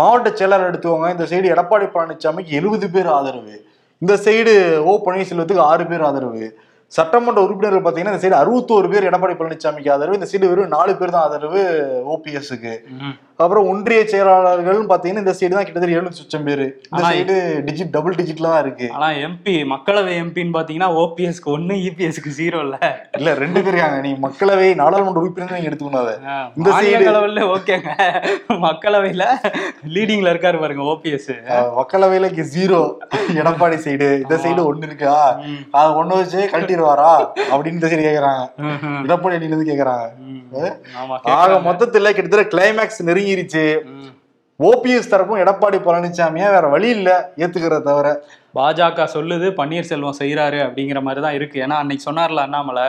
மாவட்ட 0.00 0.30
செயலாளர் 0.40 0.70
எடுத்துக்கோங்க 0.70 1.10
இந்த 1.14 1.26
சைடு 1.30 1.46
எடப்பாடி 1.54 1.88
பழனிசாமிக்கு 1.94 2.58
எழுபது 2.58 2.88
பேர் 2.96 3.08
ஆதரவு. 3.16 3.54
இந்த 4.02 4.14
சைடு 4.26 4.54
ஓ 4.90 4.94
பன்னீர்செல்வத்துக்கு 5.06 5.64
ஆறு 5.70 5.86
பேர் 5.92 6.04
ஆதரவு. 6.10 6.44
சட்டமன்ற 6.92 7.42
உறுப்பினர்கள் 7.42 7.84
பாத்தீங்கன்னா 7.84 8.14
இந்த 8.14 8.22
சைடு 8.22 8.36
அறுபத்தோரு 8.38 8.88
பேர் 8.92 9.06
எடப்பாடி 9.10 9.34
பழனிசாமிக்கு 9.36 9.92
ஆதரவு 9.92 10.18
இந்த 10.18 10.28
சைடு 10.30 10.50
வெறும் 10.50 10.74
நாலு 10.74 10.92
பேர் 10.96 11.14
தான் 11.14 11.26
ஆதரவு 11.26 11.60
ஓபிஎஸ்க்கு 12.12 12.72
அப்புறம் 13.42 13.68
ஒன்றிய 13.68 14.06
செயலாளர்கள் 14.06 14.86
பாத்தீங்கன்னா 14.86 15.20
இந்த 15.22 15.34
சைடு 15.40 15.48
தான் 15.48 15.64
கிட்டத்தட்ட 15.64 15.96
எழுநூத்தி 15.96 16.18
சொச்சம் 16.20 16.44
பேரு. 16.44 16.82
இந்த 16.90 17.08
சைடு 17.08 17.36
டிஜிட் 17.68 17.90
டபுள் 17.90 18.14
டிஜிட்ல 18.14 18.42
தான் 18.42 18.62
இருக்கு. 18.62 18.90
ஆனா 18.90 19.08
எம்பி 19.08 19.54
மக்களவை 19.72 20.14
எம்பின்னு 20.22 20.54
பாத்தீங்கன்னா 20.58 20.88
ஓபிஎஸ்க்கு 21.02 21.46
ஒண்ணு 21.46 21.76
இபிஎஸ்க்கு 21.86 22.30
ஜீரோ 22.38 22.60
இல்ல. 22.60 22.78
இல்ல 23.18 23.34
ரெண்டு 23.34 23.62
பேர் 23.62 23.72
இருக்காங்க. 23.72 24.00
நீ 24.00 24.12
மக்களவை 24.22 24.74
நாடாளுமன்ற 24.74 25.20
உறுப்பினர் 25.20 25.52
நீங்க 25.52 25.68
எடுத்துக்கணும் 25.68 26.02
அதை. 26.02 26.14
இந்த 26.56 26.70
side- 26.70 26.74
மாநிலங்களவையில 26.74 27.56
ஓகேங்க. 27.56 27.90
மக்களவையில 28.48 29.24
லீடிங்ல 29.94 30.32
இருக்காரு 30.32 30.60
பாருங்க 30.60 30.82
ஓபிஎஸ் 30.82 31.30
மக்களவையில 31.78 32.30
ஜீரோ 32.56 32.80
எடப்பாடி 33.34 33.78
சைடு 33.86 34.16
இந்த 34.16 34.36
சைடு 34.44 34.72
ஒண்ணு 34.72 34.82
இருக்கா? 34.82 35.40
அதை 35.70 35.90
ஒண்ணு 35.94 36.06
வச்சு 36.06 36.48
கழட்டிடுவாரா? 36.52 37.12
அப்படின்னு 37.52 37.66
இந்த 37.66 37.86
சைடு 37.86 38.00
கேக்குறாங்க. 38.08 38.44
எடப்பாடி 39.06 39.34
அணில 39.38 39.42
இருந்து 39.42 39.74
கேக்குறாங்க. 39.74 40.06
ஆக 41.22 41.54
மொத்தத்துல 41.64 42.10
கிட்டத்தட்ட 42.10 42.56
கிளைமேக்ஸ் 42.56 43.02
நெருங்கிருச்சு 43.04 43.30
ம். 43.92 44.10
ஓபிஎஸ் 44.60 45.10
தரப்பும் 45.12 45.40
எடப்பாடி 45.42 45.78
பழனிசாமியா 45.84 46.48
வேற 46.54 46.66
வழி 46.68 46.88
இல்ல 46.96 47.10
ஏத்துக்கிறத 47.42 47.82
தவிர. 47.86 48.08
பாஜக 48.56 49.04
சொல்லுது 49.14 49.46
பன்னீர்செல்வம் 49.58 50.18
செய்யறாரு 50.18 50.58
அப்படிங்கிற 50.64 50.98
மாதிரி 51.02 51.20
தான் 51.24 51.36
இருக்கு. 51.38 51.56
ஏன்னா 51.64 51.76
அன்னைக்கு 51.82 52.04
சொன்னார்ல 52.08 52.44
அண்ணாமலை. 52.46 52.84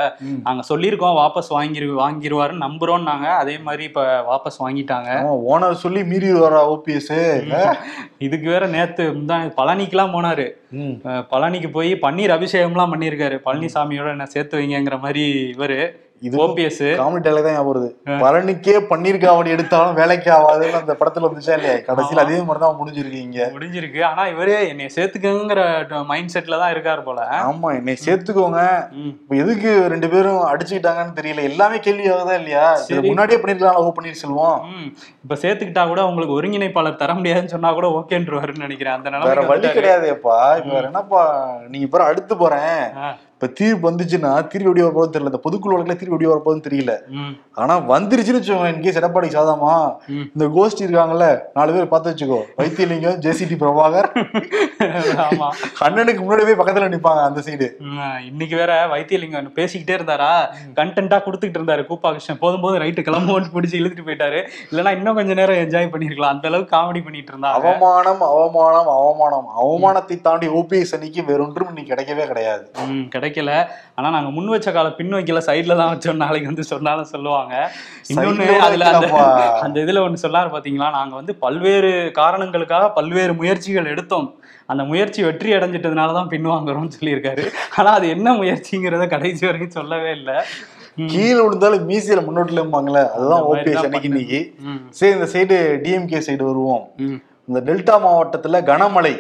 நாங்க 0.48 0.64
சொல்லியிருக்கோம் 0.70 1.18
வாபஸ் 1.20 1.50
வாங்கிரு 1.56 1.88
வாங்கிருவாருன்னு 2.02 2.66
நம்புறோம்னாங்க 2.66 3.28
அதே 3.42 3.56
மாதிரி 3.68 3.84
இப்ப 3.90 4.04
வாபஸ் 4.30 4.60
வாங்கிட்டாங்க. 4.66 5.10
ஓனர் 5.54 5.82
சொல்லி 5.86 6.04
மீறி 6.12 6.32
வரா 6.44 6.62
ஓபிஎஸ் 6.74 7.12
இதுக்கு 8.28 8.48
வேற 8.56 8.68
நேத்து 8.76 9.06
தான் 9.32 9.54
பழனிக்கெல்லாம் 9.60 10.16
போனாரு. 10.18 10.48
பழனிக்கு 11.34 11.72
போய் 11.78 11.94
பன்னீர் 12.06 12.36
அபிஷேகம்லாம் 12.38 12.94
பண்ணியிருக்காரு. 12.96 13.38
பழனிசாமியோட 13.48 14.10
என்ன 14.18 14.28
சேர்த்து 14.36 14.60
வைங்கங்கிற 14.62 14.98
மாதிரி 15.06 15.26
இவரு. 15.56 15.80
இது 16.24 16.36
ஓபிஎஸ். 16.44 16.84
காமெடி 17.00 17.24
டைலாக் 17.24 17.46
தான் 17.46 17.56
ஞாபகம் 17.56 17.70
வருது. 17.70 17.88
பழனிக்கே 18.22 18.76
பன்னீர் 18.90 19.18
காவடி 19.24 19.50
எடுத்தாலும் 19.56 19.98
வேலைக்கு 19.98 20.30
ஆகாதுன்னு 20.36 20.80
அந்த 20.80 20.94
படத்துல 21.00 21.28
வந்துச்சா 21.28 21.56
இல்லையா? 21.58 21.74
கடைசியில் 21.88 22.22
அதே 22.24 22.38
மாதிரி 22.42 22.62
தான் 22.64 22.78
முடிஞ்சிருக்கீங்க 22.80 23.40
முடிஞ்சிருக்கு. 23.56 24.02
ஆனா 24.10 24.26
இவரே 24.34 24.58
என்னை 24.70 24.88
சேர்த்துக்கங்கிற 24.96 25.64
மைண்ட் 26.12 26.34
செட்ல 26.36 26.60
தான் 26.62 26.74
இருக்காரு 26.76 27.04
போல. 27.04 27.20
ஆமா 27.44 27.72
என்னை 27.80 27.96
சேர்த்துக்கோங்க. 28.06 28.62
இப்ப 29.12 29.36
எதுக்கு 29.36 29.74
ரெண்டு 29.94 30.10
பேரும் 30.14 30.42
அடிச்சுக்கிட்டாங்கன்னு 30.52 31.18
தெரியல. 31.20 31.44
எல்லாமே 31.52 31.80
கேள்வி 31.80 32.08
ஆகுதா 32.14 32.38
இல்லையா. 32.42 32.66
முன்னாடியே 33.10 33.40
பண்ணிருக்கலாம் 33.40 33.82
ஓ 33.82 33.92
பன்னீர்செல்வம் 33.98 34.58
ம். 34.72 34.88
இப்ப 35.26 35.38
சேர்த்துக்கிட்டா 35.44 35.86
கூட 35.88 36.02
உங்களுக்கு 36.06 36.38
ஒருங்கிணைப்பாளர் 36.38 37.02
தர 37.04 37.14
முடியாதுன்னு 37.14 37.54
சொன்னா 37.56 37.72
கூட 37.74 37.90
ஓகேன்றவாருன்னு 38.00 38.66
நினைக்கிறேன். 38.68 38.98
அந்த 38.98 39.10
நிலைமைக்கு 39.10 39.52
வழி. 39.54 39.68
கிடையாதுப்பா. 39.76 40.40
இப்ப 40.62 40.80
என்னப்பா? 40.84 41.24
நீங்க 41.68 41.88
பாரு 41.88 42.04
அடுத்து 42.06 42.34
போறேன். 42.38 42.82
இப்ப 43.44 43.56
தீர்ப்பு 43.60 43.86
வந்துச்சுன்னா 43.88 44.30
தீர்வு 44.52 44.68
எப்படி 44.70 44.84
வரப்போகுதுன்னு 44.84 45.16
தெரியல. 45.16 45.32
இந்த 45.32 45.40
பொதுக்குழு 45.46 45.74
வழக்குல 45.74 45.96
தீர்வு 46.02 46.16
எப்படி 46.16 46.28
வரப்போகுதுன்னு 46.32 46.66
தெரியல. 46.68 46.94
ஆனா 47.62 47.74
வந்துருச்சுன்னு 47.90 48.40
வச்சுக்கோங்க 48.40 48.70
இன்கேஸ் 48.74 49.00
எடப்பாடி 49.00 49.28
சாதாமா. 49.34 49.74
இந்த 50.34 50.46
கோஷ்டி 50.58 50.84
இருக்காங்கல்ல 50.86 51.26
நாலு 51.58 51.74
பேர் 51.76 51.90
பார்த்து 51.94 52.12
வச்சுக்கோ. 52.12 52.38
வைத்தியலிங்கம் 52.60 53.18
ஜேசிடி 53.26 53.56
பிரபாகர். 53.64 54.08
ஆமா. 55.26 55.48
அண்ணனுக்கு 55.88 56.22
முன்னாடி 56.22 56.46
போய் 56.50 56.60
பக்கத்துல 56.62 56.88
நிப்பாங்க 56.94 57.24
அந்த 57.30 57.44
சைடு. 57.48 57.68
இன்னைக்கு 58.30 58.56
வேற 58.62 58.72
வைத்தியலிங்கம் 58.94 59.52
பேசிக்கிட்டே 59.60 59.98
இருந்தாரா? 59.98 60.32
கண்டென்ட்டா 60.80 61.20
கொடுத்துக்கிட்டு 61.26 61.62
இருந்தாரு 61.62 61.86
கூப்பா 61.92 62.14
கிருஷ்ணன் 62.16 62.42
போதும் 62.46 62.64
போது 62.68 62.82
ரைட்டு 62.86 63.06
கிளம்புவோன்னு 63.10 63.54
பிடிச்சி 63.58 63.78
இழுத்துட்டு 63.82 64.08
போயிட்டாரு. 64.08 64.42
இல்லைன்னா 64.72 64.96
இன்னும் 65.00 65.20
கொஞ்ச 65.22 65.38
நேரம் 65.42 65.62
என்ஜாய் 65.66 65.92
பண்ணிருக்கலாம். 65.96 66.36
அந்த 66.38 66.52
அளவுக்கு 66.54 66.76
காமெடி 66.78 67.04
பண்ணிட்டு 67.10 67.34
இருந்தாங்க. 67.36 67.62
அவமானம் 67.74 68.26
அவமானம் 68.32 68.90
அவமானம். 68.96 69.52
அவமானத்தை 69.66 70.20
தாண்டி 70.30 70.50
ஓபிஎஸ் 70.62 70.96
அன்னைக்கு 71.00 71.28
வேறொன்றும் 71.32 71.72
இன்னைக்கு 71.74 71.94
கிடைக்கவே 71.94 72.28
கிடையாது. 72.34 72.66
ம், 72.88 73.06
கிடைக்கல. 73.38 73.54
ஆனா 73.98 74.08
நாங்க 74.16 74.30
முன் 74.36 74.52
வச்ச 74.54 74.70
கால 74.76 74.88
பின் 75.00 75.16
வைக்கல. 75.18 75.42
சைட்ல 75.48 75.78
தான் 75.82 75.92
வச்சோம் 75.94 76.22
நாளைக்கு 76.24 76.52
வந்து 76.52 76.66
சொன்னாலும் 76.72 77.12
சொல்லுவாங்க. 77.14 77.54
இன்னொன்னு 78.12 78.48
அதுல 78.68 78.90
அந்த. 78.92 79.08
அந்த 79.66 79.78
இதுல 79.86 80.04
ஒண்ணு 80.06 80.24
சொல்லாரு 80.26 80.50
பாத்தீங்களா? 80.56 80.90
நாங்க 81.00 81.14
வந்து 81.20 81.36
பல்வேறு 81.46 81.92
காரணங்களுக்காக 82.22 82.92
பல்வேறு 83.00 83.34
முயற்சிகள் 83.42 83.92
எடுத்தோம். 83.94 84.30
அந்த 84.72 84.84
முயற்சி 84.92 85.22
வெற்றி 85.28 85.50
அடைஞ்சிட்டதுனால 85.56 86.14
தான் 86.20 86.30
பின் 86.34 86.52
வாங்குறோம்னு 86.52 86.96
சொல்லியிருக்காரு. 87.00 87.44
ஆனா 87.78 87.90
அது 87.98 88.08
என்ன 88.16 88.30
முயற்சிங்கிறத 88.42 89.08
கடைசி 89.16 89.44
வரைக்கும் 89.48 89.78
சொல்லவே 89.80 90.12
இல்லை. 90.20 90.38
கீழே 91.12 91.42
விழுந்தாலும் 91.44 91.86
மீசியில 91.90 92.22
முன்னோட்டில 92.26 92.62
இருப்பாங்களே 92.62 93.04
அதுதான் 93.16 93.46
ஓபிஎஸ் 93.52 93.86
அன்னைக்கு 93.86 94.10
இன்னைக்கு. 94.10 94.40
சரி 94.98 95.14
இந்த 95.18 95.28
சைடு 95.34 95.56
டிஎம்கே 95.86 96.20
சைடு 96.28 96.44
வருவோம். 96.50 96.84
இந்த 97.50 97.60
டெல்டா 97.70 97.96
மாவட்டத்துல 98.04 98.60
கனமழை. 98.72 99.14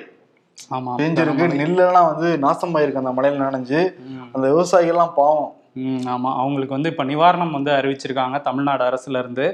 பெஞ்சிருக்கு. 0.97 1.43
நெல்லெல்லாம் 1.59 2.15
வந்து 2.15 2.37
நாசமாயிருக்கு 2.47 3.01
அந்த 3.03 3.21
மழையில 3.21 3.35
நனைஞ்சு. 3.35 3.93
அந்த 4.31 4.47
விவசாயிகள்லாம் 4.49 5.13
பாவம். 5.13 5.53
ம், 5.75 6.01
ஆமா. 6.07 6.31
அவங்களுக்கு 6.37 6.75
வந்து 6.75 6.89
இப்ப 6.89 7.03
நிவாரணம் 7.03 7.51
வந்து 7.51 7.71
அறிவிச்சிருக்காங்க 7.71 8.37
தமிழ்நாடு 8.41 8.83
அரசுல 8.89 9.17
இருந்து 9.17 9.45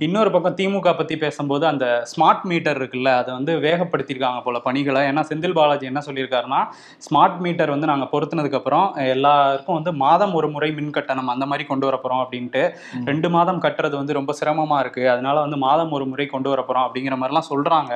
இன்னொரு 0.00 0.30
பக்கம் 0.30 0.56
திமுக 0.58 0.90
பத்தி 0.92 1.14
பேசும்போது 1.16 1.64
அந்த 1.66 1.86
ஸ்மார்ட் 2.10 2.44
மீட்டர் 2.44 2.78
இருக்குல்ல 2.80 3.10
அதை 3.20 3.30
வந்து 3.34 3.52
வேகப்படுத்தியிருக்காங்க 3.58 4.40
போல 4.42 4.58
பணிகளை. 4.58 5.02
ஏன்னா 5.10 5.22
செந்தில் 5.30 5.56
பாலாஜி 5.58 5.86
என்ன 5.86 6.00
சொல்லியிருக்காருன்னா 6.06 6.60
ஸ்மார்ட் 7.06 7.38
மீட்டர் 7.40 7.72
வந்து 7.74 7.90
நாங்க 7.92 8.08
பொருத்தினதுக்கு 8.12 8.58
அப்புறம் 8.60 8.84
எல்லாருக்கும் 9.06 9.78
வந்து 9.78 9.94
மாதம் 10.04 10.34
ஒரு 10.34 10.50
முறை 10.54 10.70
மின் 10.72 10.92
கட்டணம் 10.92 11.32
அந்த 11.34 11.46
மாதிரி 11.46 11.66
கொண்டு 11.66 11.88
வர 11.88 11.98
போறோம் 12.04 12.22
அப்படின்ட்டு 12.24 12.64
ரெண்டு 13.10 13.30
மாதம் 13.36 13.62
கட்டுறது 13.64 13.96
வந்து 14.00 14.18
ரொம்ப 14.18 14.34
சிரமமா 14.40 14.78
இருக்கு. 14.80 15.04
அதனால 15.08 15.36
வந்து 15.40 15.60
மாதம் 15.66 15.96
ஒரு 15.98 16.06
முறை 16.12 16.26
கொண்டு 16.26 16.50
வர 16.52 16.60
போறோம் 16.68 16.86
அப்படிங்கிற 16.86 17.16
மாதிரிலாம் 17.20 17.48
சொல்றாங்க. 17.50 17.92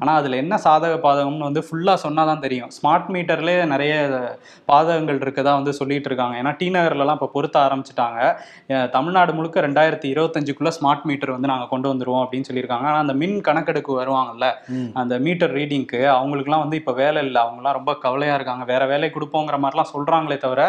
ஆனா 0.00 0.12
அதுல 0.20 0.42
என்ன 0.42 0.54
சாதக 0.66 1.00
பாதகம்னு 1.06 1.48
வந்து 1.48 1.64
ஃபுல்லா 1.68 1.96
சொன்னாதான் 2.06 2.44
தெரியும். 2.46 2.72
ஸ்மார்ட் 2.78 3.08
மீட்டர்லேயே 3.14 3.64
நிறைய 3.74 3.94
பாதகங்கள் 4.68 5.22
இருக்கதா 5.24 5.54
வந்து 5.60 5.74
சொல்லிட்டு 5.80 6.10
இருக்காங்க. 6.10 6.36
ஏன்னா 6.42 6.54
டி 6.58 6.68
நகர்லலாம் 6.72 7.10
மீட்டர்லாம் 7.12 7.18
இப்போ 7.18 7.28
பொருத்த 7.36 7.56
ஆரம்பிச்சிட்டாங்க. 7.66 8.20
தமிழ்நாடு 8.96 9.32
முழுக்க 9.38 9.66
ரெண்டாயிரத்தி 9.66 10.06
இருபத்தஞ்சுக்குள்ள 10.14 10.70
ஸ்மார்ட் 10.78 11.04
மீட்டர் 11.08 11.34
வந்து 11.36 11.50
நாங்கள் 11.52 11.70
கொண்டு 11.72 11.86
வந்துருவோம் 11.92 12.22
அப்படின்னு 12.24 12.48
சொல்லியிருக்காங்க. 12.48 12.86
ஆனால் 12.90 13.02
அந்த 13.04 13.14
மின் 13.22 13.38
கணக்கெடுக்கு 13.48 13.92
வருவாங்கல்ல. 14.00 14.46
அந்த 15.02 15.14
மீட்டர் 15.26 15.54
ரீடிங்க்கு 15.58 16.00
அவங்களுக்குலாம் 16.16 16.64
வந்து 16.64 16.78
இப்போ 16.80 16.94
வேலை 17.02 17.20
இல்லை. 17.26 17.40
அவங்கலாம் 17.46 17.76
ரொம்ப 17.78 17.92
கவலையாக 18.04 18.38
இருக்காங்க. 18.38 18.64
வேற 18.72 18.82
வேலை 18.92 19.10
கொடுப்போங்கிற 19.16 19.58
மாதிரிலாம் 19.64 19.90
சொல்கிறாங்களே 19.94 20.38
தவிர 20.46 20.60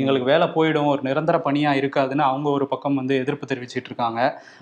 எங்களுக்கு 0.00 0.30
வேலை 0.32 0.48
போயிடும். 0.56 0.90
ஒரு 0.94 1.02
நிரந்தர 1.08 1.36
பணியாக 1.48 1.80
இருக்காதுன்னு 1.82 2.26
அவங்க 2.30 2.48
ஒரு 2.56 2.66
பக்கம் 2.72 2.98
வந்து 3.02 3.14
எதிர்ப்பு 3.22 3.50
தெரிவிச்சிட்டு 3.52 3.90
இருக்காங்க. 3.92 4.20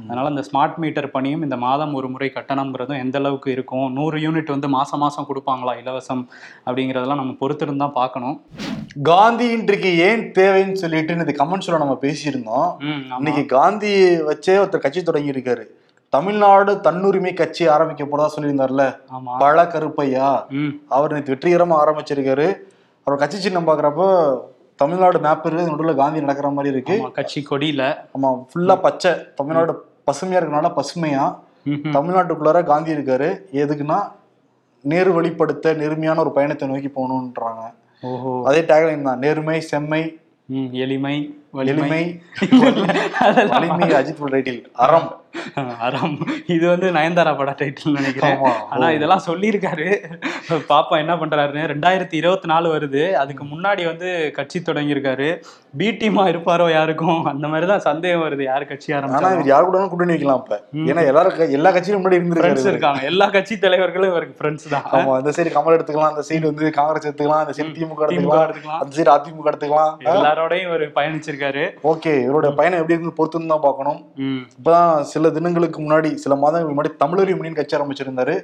அதனால 0.08 0.32
இந்த 0.34 0.44
ஸ்மார்ட் 0.50 0.78
மீட்டர் 0.84 1.10
பணியும் 1.16 1.44
இந்த 1.48 1.58
மாதம் 1.66 1.94
ஒரு 2.00 2.08
முறை 2.14 2.30
கட்டணம்ங்கிறதும் 2.38 3.00
எந்த 3.04 3.18
அளவுக்கு 3.22 3.48
இருக்கும்? 3.56 3.86
நூறு 3.98 4.18
யூனிட் 4.26 4.54
வந்து 4.56 4.68
மாசம் 4.78 5.02
மாசம் 5.04 5.28
கொடுப்பாங்களா 5.30 5.74
இலவசம் 5.82 6.24
அப்படிங்கிறதெல்லாம் 6.66 7.22
நம்ம 7.22 7.36
பொறுத்திருந்து 7.42 7.84
தான் 7.84 7.98
பார்க்கணும். 8.00 8.36
காந்தி 9.08 9.46
இன்றைக்கு 9.56 9.90
ஏன் 10.08 10.22
தேவைன்னு 10.38 10.80
சொல்லிட்டு 10.82 11.12
இந்த 11.24 11.34
கமெண்ட்ஸ்ல 11.40 11.82
நம்ம 11.84 11.96
பேசியிருந்தோம். 12.06 12.68
இன்னைக்கு 13.18 13.44
காந்தி 13.56 13.94
வச்சே 14.28 14.56
ஒருத்தர் 14.62 14.84
கட்சி 14.84 15.02
தொடங்கி 15.02 15.34
இருக்காரு 15.34 15.64
தமிழ்நாடு 16.12 16.72
தன்னுரிமை 16.80 17.30
கட்சி 17.38 17.64
ஆரம்பிக்க 17.74 18.04
போறதா 18.04 18.26
சொல்லியிருந்தார்ல. 18.34 18.84
பழ 19.40 19.62
கருப்பையா. 19.72 20.28
அவர் 20.96 21.14
நேற்று 21.14 21.34
வெற்றிகரமா 21.34 21.76
ஆரம்பிச்சிருக்காரு. 21.84 22.48
அவர் 23.06 23.22
கட்சி 23.22 23.38
சின்னம் 23.44 23.66
பாக்குறப்போ 23.68 24.06
தமிழ்நாடு 24.82 25.18
மேப் 25.24 25.46
இருக்கு 25.46 25.70
நடுவில் 25.70 26.00
காந்தி 26.02 26.22
நடக்கிற 26.24 26.48
மாதிரி 26.56 26.72
இருக்கு. 26.74 26.96
கட்சி 27.18 27.40
கொடியில. 27.50 27.82
ஆமா 28.16 28.30
ஃபுல்லா 28.50 28.76
பச்சை. 28.86 29.12
தமிழ்நாடு 29.40 29.72
பசுமையா 30.10 30.38
இருக்கனால 30.40 30.70
பசுமையா. 30.78 31.24
தமிழ்நாட்டுக்குள்ளார 31.96 32.62
காந்தி 32.70 32.90
இருக்காரு. 32.96 33.28
எதுக்குன்னா 33.62 33.98
நேரு 34.84 35.10
வழிப்படுத்த 35.16 35.74
நேர்மையான 35.82 36.20
ஒரு 36.24 36.32
பயணத்தை 36.38 36.68
நோக்கி 36.72 36.90
போகணுன்றாங்க. 36.96 37.62
அதே 38.48 38.60
டேக்லைன் 38.70 39.06
தான் 39.08 39.22
நேர்மை 39.24 39.58
செம்மை 39.70 40.02
எளிமை 40.72 41.38
வலிமை. 41.50 41.88
எளிமை. 41.88 42.22
வலிமை 43.48 43.88
அஜித் 43.88 44.24
ரைட்டில் 44.24 44.70
அறம். 44.72 45.23
அறம். 45.86 46.16
இது 46.54 46.64
வந்து 46.72 46.88
நயன்தாரா 46.96 47.32
பட 47.40 47.52
டைட்டில் 47.60 47.96
நினைக்கிறேன். 47.98 48.40
ஆனா 48.74 48.86
இதெல்லாம் 48.96 49.24
சொல்லியிருக்காரு. 49.28 49.88
பாப்பா 50.72 50.94
என்ன 51.02 51.14
பண்றாருன்னு 51.22 51.64
ரெண்டாயிரத்தி 51.72 52.16
இருபத்தி 52.22 52.48
நாலு 52.52 52.68
வருது. 52.74 53.02
அதுக்கு 53.22 53.44
முன்னாடி 53.52 53.84
வந்து 53.90 54.08
கட்சி 54.38 54.60
தொடங்கியிருக்காரு. 54.68 55.28
பி 55.80 55.88
டீமா 56.00 56.24
இருப்பாரோ 56.32 56.66
யாருக்கும்? 56.76 57.22
அந்த 57.32 57.46
மாதிரி 57.52 57.68
தான் 57.72 57.84
சந்தேகம் 57.88 58.24
வருது. 58.26 58.44
யார் 58.50 58.68
கட்சி 58.72 58.90
இவர் 58.94 59.50
யாரு 59.52 59.64
கூட 59.68 59.78
கூட்டணி 59.92 60.14
வைக்கலாம் 60.14 60.42
இப்ப 60.42 60.60
ஏன்னா 60.90 61.04
எல்லாரும் 61.10 61.54
எல்லா 61.58 61.70
கட்சியும் 61.76 61.98
முன்னாடி 62.00 62.18
இருந்திருக்காரு 62.20 62.72
இருக்காங்க. 62.74 63.02
எல்லா 63.10 63.26
கட்சி 63.36 63.54
தலைவர்களும் 63.64 64.10
இவருக்கு 64.12 64.38
ஃப்ரெண்ட்ஸ் 64.40 64.68
தான். 64.74 64.86
ஆமா 64.98 65.12
இந்த 65.22 65.32
சைடு 65.36 65.54
கமல் 65.56 65.76
எடுத்துக்கலாம் 65.76 66.12
அந்த 66.14 66.24
சைடு 66.28 66.44
வந்து 66.50 66.66
காங்கிரஸ் 66.78 67.06
எடுத்துக்கலாம் 67.08 67.42
அந்த 67.44 67.54
சைடு 67.58 67.70
திமுக 67.78 68.04
எடுத்துக்கலாம் 68.06 68.80
அந்த 68.82 68.92
சைடு 68.98 69.12
அதிமுக 69.16 69.50
எடுத்துக்கலாம். 69.52 69.94
எல்லாரோடையும் 70.12 70.68
இவர் 70.68 70.84
பயணிச்சிருக்காரு. 70.98 71.64
ஓகே 71.92 72.14
இவரோட 72.26 72.50
பயணம் 72.60 72.80
எப்படி 72.82 72.96
இருந்து 72.96 73.16
பொறுத்து 73.18 73.52
தான் 73.54 73.64
பார்க்கணும். 73.66 74.00
இப்பதான் 74.58 74.92
சில 75.12 75.23
தினங்களுக்கு 75.32 75.78
முன்னாடி 75.82 76.14
சில 76.14 76.34
மாதங்களுக்கு 76.34 76.76
முன்னாடி 76.76 76.96
தமிழர் 76.96 77.28
யூனியன் 77.28 77.54
கட்சி 77.54 77.76
ஆரம்பிச்சிருந்தாரு. 77.76 78.34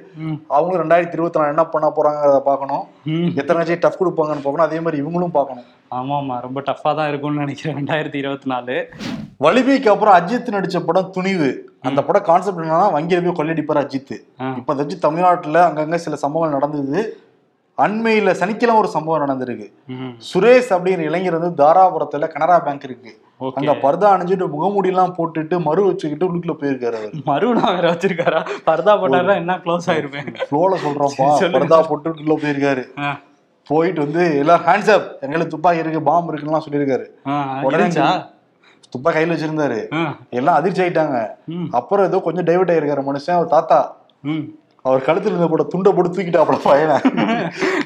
அவங்களும் 0.47 0.83
ரெண்டாயிரத்தி 0.83 1.17
இருபத்தி 1.17 1.39
நாலு 1.39 1.51
என்ன 1.51 1.65
பண்ண 1.65 1.87
போறாங்கிறத 1.97 2.39
பார்க்கணும். 2.39 2.83
எத்தனை 3.35 3.55
கட்சி 3.55 3.75
டஃப் 3.75 4.01
கொடுப்பாங்கன்னு 4.01 4.45
பார்க்கணும். 4.45 4.67
அதே 4.67 4.79
மாதிரி 4.79 5.03
இவங்களும் 5.03 5.35
பார்க்கணும். 5.37 5.63
ஆமா 5.95 6.15
ஆமா. 6.19 6.41
ரொம்ப 6.41 6.61
டஃப்பா 6.61 6.95
தான் 6.95 7.07
இருக்கும்னு 7.07 7.39
நினைக்கிறேன் 7.39 7.77
ரெண்டாயிரத்தி 7.77 8.15
இருபத்தி 8.15 8.49
நாலு. 8.49 8.89
வலிமைக்கு 9.37 9.89
அப்புறம் 9.89 10.15
அஜித் 10.17 10.53
நடிச்ச 10.55 10.85
படம் 10.85 11.11
துணிவு. 11.11 11.49
அந்த 11.81 12.03
படம் 12.03 12.23
கான்செப்ட் 12.23 12.59
என்னன்னா 12.59 12.87
வங்கியில 12.97 13.33
போய் 13.33 13.37
கொள்ளையடிப்பார் 13.39 13.83
அஜித். 13.83 14.15
இப்ப 14.57 14.73
வச்சு 14.73 14.97
தமிழ்நாட்டுல 14.99 15.67
அங்கங்க 15.69 15.95
சில 15.95 16.15
சம்பவங்கள் 16.15 16.59
நடந்தது. 16.59 17.19
அண்மையில 17.83 18.31
சனிக்கிழமை 18.31 18.79
ஒரு 18.81 18.89
சம்பவம் 18.89 19.23
நடந்திருக்கு. 19.23 19.67
சுரேஷ் 20.29 20.71
அப்படிங்கிற 20.75 21.05
இளைஞர் 21.09 21.37
வந்து 21.37 21.63
தாராபுரத்துல 21.63 22.27
கனரா 22.33 22.57
பேங்க் 22.65 22.83
இருக்கு. 22.83 23.11
அங்க 23.53 23.73
பர்தா 23.83 24.07
அணிஞ்சிட்டு 24.15 24.47
முகமூடி 24.49 24.87
எல்லாம் 24.87 25.15
போட்டுட்டு 25.17 25.55
மறு 25.63 25.85
வச்சுக்கிட்டு 25.85 26.27
உள்ளுக்குள்ள 26.27 26.55
போயிருக்காரு 26.61 26.97
அவர். 26.99 27.13
மறுபடியும் 27.29 27.75
வேற 27.75 27.91
வச்சிருக்காரா? 27.93 28.41
பர்தா 28.65 28.93
போட்டாரா 29.01 29.35
என்ன 29.35 29.57
க்ளோஸ் 29.65 29.89
ஆயிருப்பேன். 29.93 30.27
ஃப்ளோல 30.49 30.77
சொல்றோம்ப்பா. 30.85 31.29
பர்தா 31.57 31.79
போட்டு 31.87 32.13
உள்ள 32.17 32.35
போயிருக்காரு. 32.43 32.83
போயிட்டு 33.67 34.01
வந்து 34.01 34.37
எல்லாரும் 34.37 34.65
ஹேண்ட்ஸ் 34.65 34.93
அப் 34.93 35.09
எங்களுக்கு 35.21 35.53
துப்பாக்கி 35.53 35.81
இருக்கு 35.81 36.01
பாம்பு 36.01 36.33
இருக்குன்னு 36.33 36.65
சொல்லியிருக்காரு. 36.67 37.05
உடனே? 37.63 37.87
துப்பாக்கி 38.89 39.19
கையில 39.19 39.35
வச்சிருந்தாரு. 39.35 39.77
எல்லாம் 40.29 40.55
அதிர்ச்சி 40.55 40.81
ஆயிட்டாங்க. 40.83 41.17
அப்புறம் 41.71 42.05
ஏதோ 42.05 42.19
கொஞ்சம் 42.19 42.45
டைவர்ட் 42.45 42.73
ஆயிருக்காரு 42.73 43.03
மனுஷன் 43.09 43.37
அவர் 43.37 43.47
தாத்தா. 43.47 43.79
அவர் 44.85 45.03
கழுத்துல 45.07 45.31
இருந்த 45.31 45.47
போட 45.49 45.63
துண்டை 45.71 45.89
போட்டு 45.95 46.11
தூக்கிட்டாப்புல 46.13 46.57
பையனை. 46.63 46.95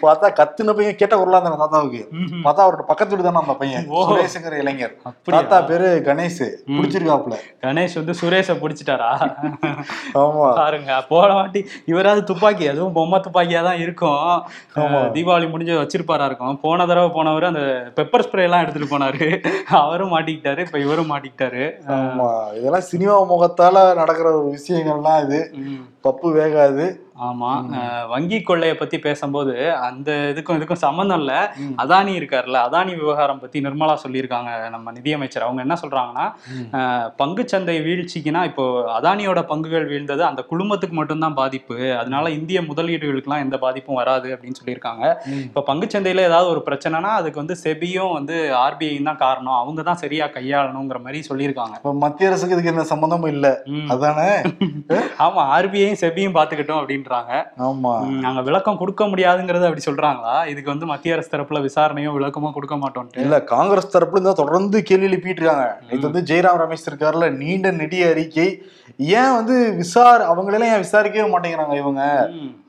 பார்த்தா 0.03 0.27
கத்துன 0.37 0.73
பையன் 0.77 0.97
கேட்ட 0.99 1.15
அந்த 1.39 1.55
தாத்தாவுக்கு. 1.61 2.01
பார்த்தா 2.45 2.61
அவரோட 2.65 2.83
பக்கத்து 2.91 3.11
வீடு 3.13 3.25
தானே 3.27 3.39
அந்த 3.41 3.55
பையன். 3.61 3.87
சுரேஷுங்கிற 4.09 4.59
இளைஞர்? 4.63 4.93
தாத்தா 5.33 5.57
பேரு 5.69 5.87
கணேஷ். 6.05 6.45
பிடிச்சிருக்காப்புல. 6.75 7.37
கணேஷ் 7.65 7.97
வந்து 7.99 8.13
சுரேஷை 8.21 8.55
பிடிச்சிட்டாரா? 8.61 9.09
ஆமா. 10.21 10.47
பாருங்க 10.61 11.01
போன 11.11 11.29
வாட்டி 11.39 11.63
இவராது 11.93 12.23
துப்பாக்கி 12.29 12.67
அதுவும் 12.73 12.95
பொம்மை 12.99 13.19
துப்பாக்கியா 13.25 13.63
தான் 13.69 13.81
இருக்கும். 13.85 14.23
தீபாவளி 15.17 15.49
முடிஞ்சு 15.55 15.75
வச்சிருப்பாரா 15.81 16.29
இருக்கும். 16.31 16.55
போன 16.63 16.85
தடவை 16.91 17.11
போனவர் 17.17 17.49
அந்த 17.51 17.65
பெப்பர் 17.99 18.25
ஸ்ப்ரே 18.27 18.47
எல்லாம் 18.47 18.63
எடுத்துட்டு 18.65 18.91
போனாரு. 18.93 19.27
அவரும் 19.83 20.15
மாட்டிக்கிட்டாரு 20.15 20.63
இப்ப 20.67 20.79
இவரும் 20.85 21.11
மாட்டிக்கிட்டாரு. 21.13 21.65
ஆமா. 21.97 22.29
இதெல்லாம் 22.59 22.87
சினிமா 22.91 23.17
முகத்தால 23.33 23.85
நடக்கிற 24.01 24.27
ஒரு 24.39 24.49
விஷயங்கள்லாம் 24.57 25.21
இது. 25.27 25.41
பப்பு 26.07 26.27
வேகாது. 26.39 26.84
ஆமா. 27.15 27.49
வங்கி 28.11 28.37
கொள்ளைய 28.41 28.73
பத்தி 28.75 28.97
பேசும்போது 28.99 29.53
அந்த 29.85 30.09
இதுக்கும் 30.31 30.57
இதுக்கும் 30.59 30.81
சம்மந்தம் 30.83 31.19
இல்ல. 31.21 31.33
அதானி 31.83 32.11
இருக்காருல்ல 32.19 32.57
அதானி 32.67 32.93
விவகாரம் 32.99 33.41
பத்தி 33.43 33.57
நிர்மலா 33.65 33.95
சொல்லியிருக்காங்க 34.01 34.49
நம்ம 34.73 34.91
நிதியமைச்சர். 34.97 35.45
அவங்க 35.47 35.61
என்ன 35.65 35.77
சொல்றாங்கன்னா 35.83 36.25
பங்குச்சந்தை 37.21 37.75
வீழ்ச்சிக்குன்னா 37.87 38.41
இப்போ 38.49 38.65
அதானியோட 38.97 39.41
பங்குகள் 39.51 39.87
வீழ்ந்தது 39.91 40.23
அந்த 40.29 40.43
குழுமத்துக்கு 40.51 40.97
மட்டும்தான் 40.99 41.37
பாதிப்பு. 41.41 41.77
அதனால 42.01 42.31
இந்திய 42.37 42.61
முதலீடுகளுக்கெல்லாம் 42.69 43.45
எந்த 43.45 43.59
பாதிப்பும் 43.65 43.99
வராது 44.01 44.27
அப்படின்னு 44.35 44.59
சொல்லியிருக்காங்க. 44.61 45.03
இப்போ 45.47 45.63
பங்குச்சந்தையில 45.69 46.27
ஏதாவது 46.29 46.51
ஒரு 46.53 46.63
பிரச்சனைனா 46.67 47.13
அதுக்கு 47.19 47.43
வந்து 47.43 47.57
செபியும் 47.63 48.15
வந்து 48.17 48.35
ஆர்பிஐயும் 48.65 49.09
தான் 49.09 49.21
காரணம். 49.25 49.59
அவங்க 49.61 49.81
தான் 49.83 50.01
சரியா 50.03 50.27
கையாளணுங்கிற 50.35 50.99
மாதிரி 51.05 51.21
சொல்லியிருக்காங்க. 51.29 51.75
இப்ப 51.81 51.95
மத்திய 52.03 52.29
அரசுக்கு 52.29 52.55
இதுக்கு 52.55 52.73
எந்த 52.73 52.87
சம்பந்தமும் 52.93 53.33
இல்ல. 53.35 53.47
அதானே? 53.93 54.29
ஆமா 55.25 55.41
ஆர்பிஐயும் 55.55 56.01
செபியும் 56.01 56.37
பாத்துக்கிட்டோம் 56.37 56.81
அப்படின்றாங்க. 57.05 57.33
ஆமா. 57.67 57.93
நாங்க 58.25 58.41
விளக்கம் 58.41 58.79
கொடுக்க 58.81 59.03
முடியாதுங்கிறது 59.05 59.67
அப்படி 59.67 59.83
சொல்றாங்களா? 59.87 60.35
இதுக்கு 60.51 60.73
வந்து 60.73 60.85
மத்திய 60.85 61.15
அரசு 61.15 61.33
தரப்புல 61.33 61.61
விசாரணையோ 61.67 62.11
விளக்கமோ 62.17 62.51
கொடுக்க 62.53 62.75
மாட்டோம்ட்டு 62.75 63.23
இல்ல 63.25 63.37
காங்கிரஸ் 63.53 63.93
தரப்புல 63.95 64.19
இருந்தா 64.19 64.35
தொடர்ந்து 64.41 64.77
கேள்வி 64.89 65.07
எழுப்பிட்டு 65.09 65.41
இருக்காங்க. 65.41 65.67
இது 65.95 66.03
வந்து 66.09 66.23
ஜெயராம் 66.29 66.61
ரமேஷ் 66.63 66.89
இருக்காருல 66.91 67.27
நீண்ட 67.41 67.71
நெடிய 67.81 68.09
அறிக்கை. 68.13 68.47
ஏன் 69.19 69.33
வந்து 69.35 69.55
விசார் 69.79 70.21
அவங்களெல்லாம் 70.31 70.73
ஏன் 70.73 70.83
விசாரிக்கவே 70.83 71.27
மாட்டேங்கிறாங்க 71.31 71.75
இவங்க? 71.81 72.01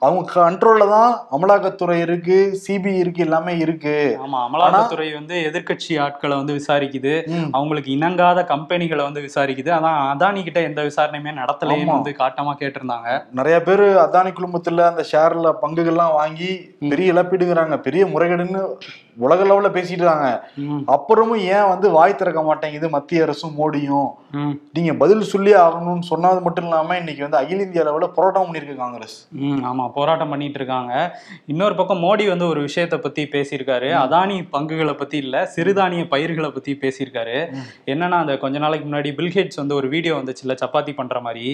அவங்க 0.04 0.22
கண்ட்ரோல்ல 0.34 0.86
தான் 0.94 1.12
அமலாக்கத்துறை 1.36 1.96
இருக்கு 2.04 2.36
சிபிஐ 2.64 2.96
இருக்கு 3.02 3.20
எல்லாமே 3.26 3.52
இருக்கு. 3.64 3.96
ஆமா 4.24 4.38
அமலாக்கத்துறை 4.46 5.08
வந்து 5.14 5.36
எதிர்க்கட்சி 5.48 5.92
ஆட்களை 6.04 6.34
வந்து 6.36 6.56
விசாரிக்குது. 6.58 7.14
அவங்களுக்கு 7.56 7.90
இணங்காத 7.96 8.40
கம்பெனிகளை 8.52 9.02
வந்து 9.08 9.20
விசாரிக்குது. 9.20 9.70
அதான் 9.78 9.98
அதானி 10.12 10.42
கிட்ட 10.42 10.60
எந்த 10.70 10.80
விசாரணையுமே 10.82 11.34
நடத்தலைன்னு 11.40 11.86
ஆமா. 11.86 11.98
வந்து 11.98 12.14
காட்டமா 12.22 12.54
கேட்டிருந்தாங்க. 12.62 13.08
நிறைய 13.32 13.56
பேர் 13.62 13.84
அதானி 14.06 14.25
குழுமத்துல 14.30 14.86
அந்த 14.86 15.04
ஷேர்ல 15.12 15.52
பங்குகள்லாம் 15.62 16.12
வாங்கி 16.12 16.50
பெரிய 16.90 17.12
இழப்பீடுங்கிறாங்க. 17.12 17.82
பெரிய 17.82 18.06
முறைகேடுன்னு 18.06 18.62
உலக 19.24 19.40
லெவல்ல 19.48 19.68
பேசிட்டு 19.74 20.02
இருக்காங்க. 20.02 20.28
அப்புறமும் 20.94 21.42
ஏன் 21.56 21.68
வந்து 21.70 21.86
வாய் 21.96 22.18
திறக்க 22.20 22.40
மாட்டேங்குது 22.48 22.88
மத்திய 22.94 23.26
அரசும் 23.26 23.54
மோடியும்? 23.60 24.08
நீங்க 24.76 24.92
பதில் 25.02 25.22
சொல்லி 25.30 25.52
ஆகணும்னு 25.62 26.06
சொன்னது 26.10 26.40
மட்டும் 26.46 26.66
இல்லாம 26.68 26.96
இன்னைக்கு 27.00 27.22
வந்து 27.26 27.38
அகில 27.40 27.64
இந்திய 27.66 27.84
அளவுல 27.84 28.06
போராட்டம் 28.16 28.46
பண்ணிருக்கு 28.46 28.74
காங்கிரஸ். 28.82 29.16
ஆமா 29.68 29.84
போராட்டம் 29.96 30.32
பண்ணிட்டு 30.32 30.58
இருக்காங்க. 30.60 30.92
இன்னொரு 31.52 31.74
பக்கம் 31.78 32.02
மோடி 32.04 32.24
வந்து 32.32 32.46
ஒரு 32.52 32.60
விஷயத்தை 32.66 32.98
பத்தி 32.98 33.22
பேசியிருக்காரு. 33.34 33.88
அதானி 34.02 34.36
பங்குகளை 34.54 34.94
பத்தி 35.02 35.18
இல்ல 35.24 35.36
சிறுதானிய 35.54 36.04
பயிர்களை 36.14 36.50
பத்தி 36.56 36.74
பேசியிருக்காரு. 36.82 37.38
என்னன்னா 37.94 38.18
அந்த 38.24 38.36
கொஞ்ச 38.44 38.56
நாளைக்கு 38.64 38.88
முன்னாடி 38.88 39.12
பில்கேட்ஸ் 39.20 39.60
வந்து 39.62 39.78
ஒரு 39.80 39.90
வீடியோ 39.94 40.14
வந்துச்சுல்ல 40.20 40.56
சப்பாத்தி 40.64 40.94
பண்ற 41.00 41.16
மாதிரி. 41.28 41.46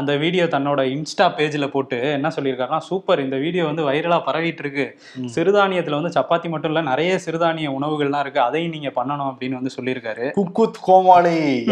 அந்த 0.00 0.10
வீடியோ 0.24 0.46
தன்னோட 0.56 0.80
இன்ஸ்டா 0.96 1.28
பேஜ்ல 1.40 1.68
போட்டு 1.74 2.00
என்ன 2.16 2.32
சொல்லியிருக்காருன்னா 2.36 2.80
சூப்பர் 2.90 3.24
இந்த 3.26 3.38
வீடியோ 3.44 3.66
வந்து 3.70 3.86
வைரலா 3.90 4.20
பரவிட்டு 4.28 4.64
இருக்கு. 4.66 4.88
சிறுதானியத்துல 5.36 6.00
வந்து 6.00 6.14
சப்பாத்தி 6.18 6.50
மட்டும் 6.54 6.72
இல்ல 6.74 6.82
நிறைய 6.90 7.09
சிறுதானிய 7.16 7.68
உணவுகள்லாம் 7.80 8.20
இருக்கு. 8.20 8.40
அதையும் 8.40 8.70
நீங்க 8.70 8.88
பண்ணணும் 8.88 9.30
அப்படின்னு 9.30 9.58
வந்து 9.58 9.70
சொல்லியிருக்காரு. 9.76 10.26
குக்குத் 10.36 10.80
கோமாளி? 10.80 11.64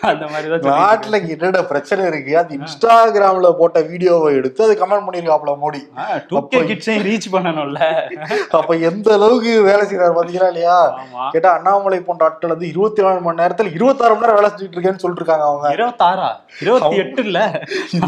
அந்த 0.00 0.26
மாதிரி 0.26 0.58
தான். 0.58 0.76
நாட்டுல 0.76 1.28
என்னடா 1.28 1.62
பிரச்சனை 1.62 2.06
இருக்கு? 2.06 2.38
அது 2.38 2.58
இன்ஸ்டாகிராம்ல 2.58 3.52
போட்ட 3.58 3.80
வீடியோவை 3.80 4.34
எடுத்து 4.34 4.64
அது 4.64 4.74
கமெண்ட் 4.80 5.06
பண்ணிருக்காப்ல 5.06 5.54
மோடி. 5.62 5.80
கிட்ஸையும் 6.66 7.06
ரீச் 7.08 7.30
பண்ணணும்ல. 7.32 7.80
அப்ப 8.50 8.74
எந்த 8.74 9.12
அளவுக்கு 9.12 9.62
வேலை 9.62 9.86
செய்யறாரு 9.86 10.16
பாத்தீங்களா 10.18 10.46
இல்லையா? 10.46 10.78
கேட்டா 11.30 11.52
அண்ணாமலை 11.52 12.00
போன்ற 12.00 12.24
ஆட்கள் 12.24 12.50
வந்து 12.50 12.68
இருபத்தி 12.68 13.02
நாலு 13.02 13.20
மணி 13.20 13.42
நேரத்துல 13.42 13.72
இருபத்தாறு 13.72 14.14
மணி 14.14 14.26
நேரம் 14.26 14.34
வேலை 14.34 14.50
செஞ்சுட்டு 14.50 14.76
இருக்கேன்னு 14.76 15.02
சொல்லிட்டு 15.04 15.24
இருக்காங்க 15.24 15.44
அவங்க. 15.44 15.68
இருபத்தாறா? 15.74 16.28
இருபத்தி 16.60 16.96
எட்டு 16.96 17.24
இல்ல 17.24 17.40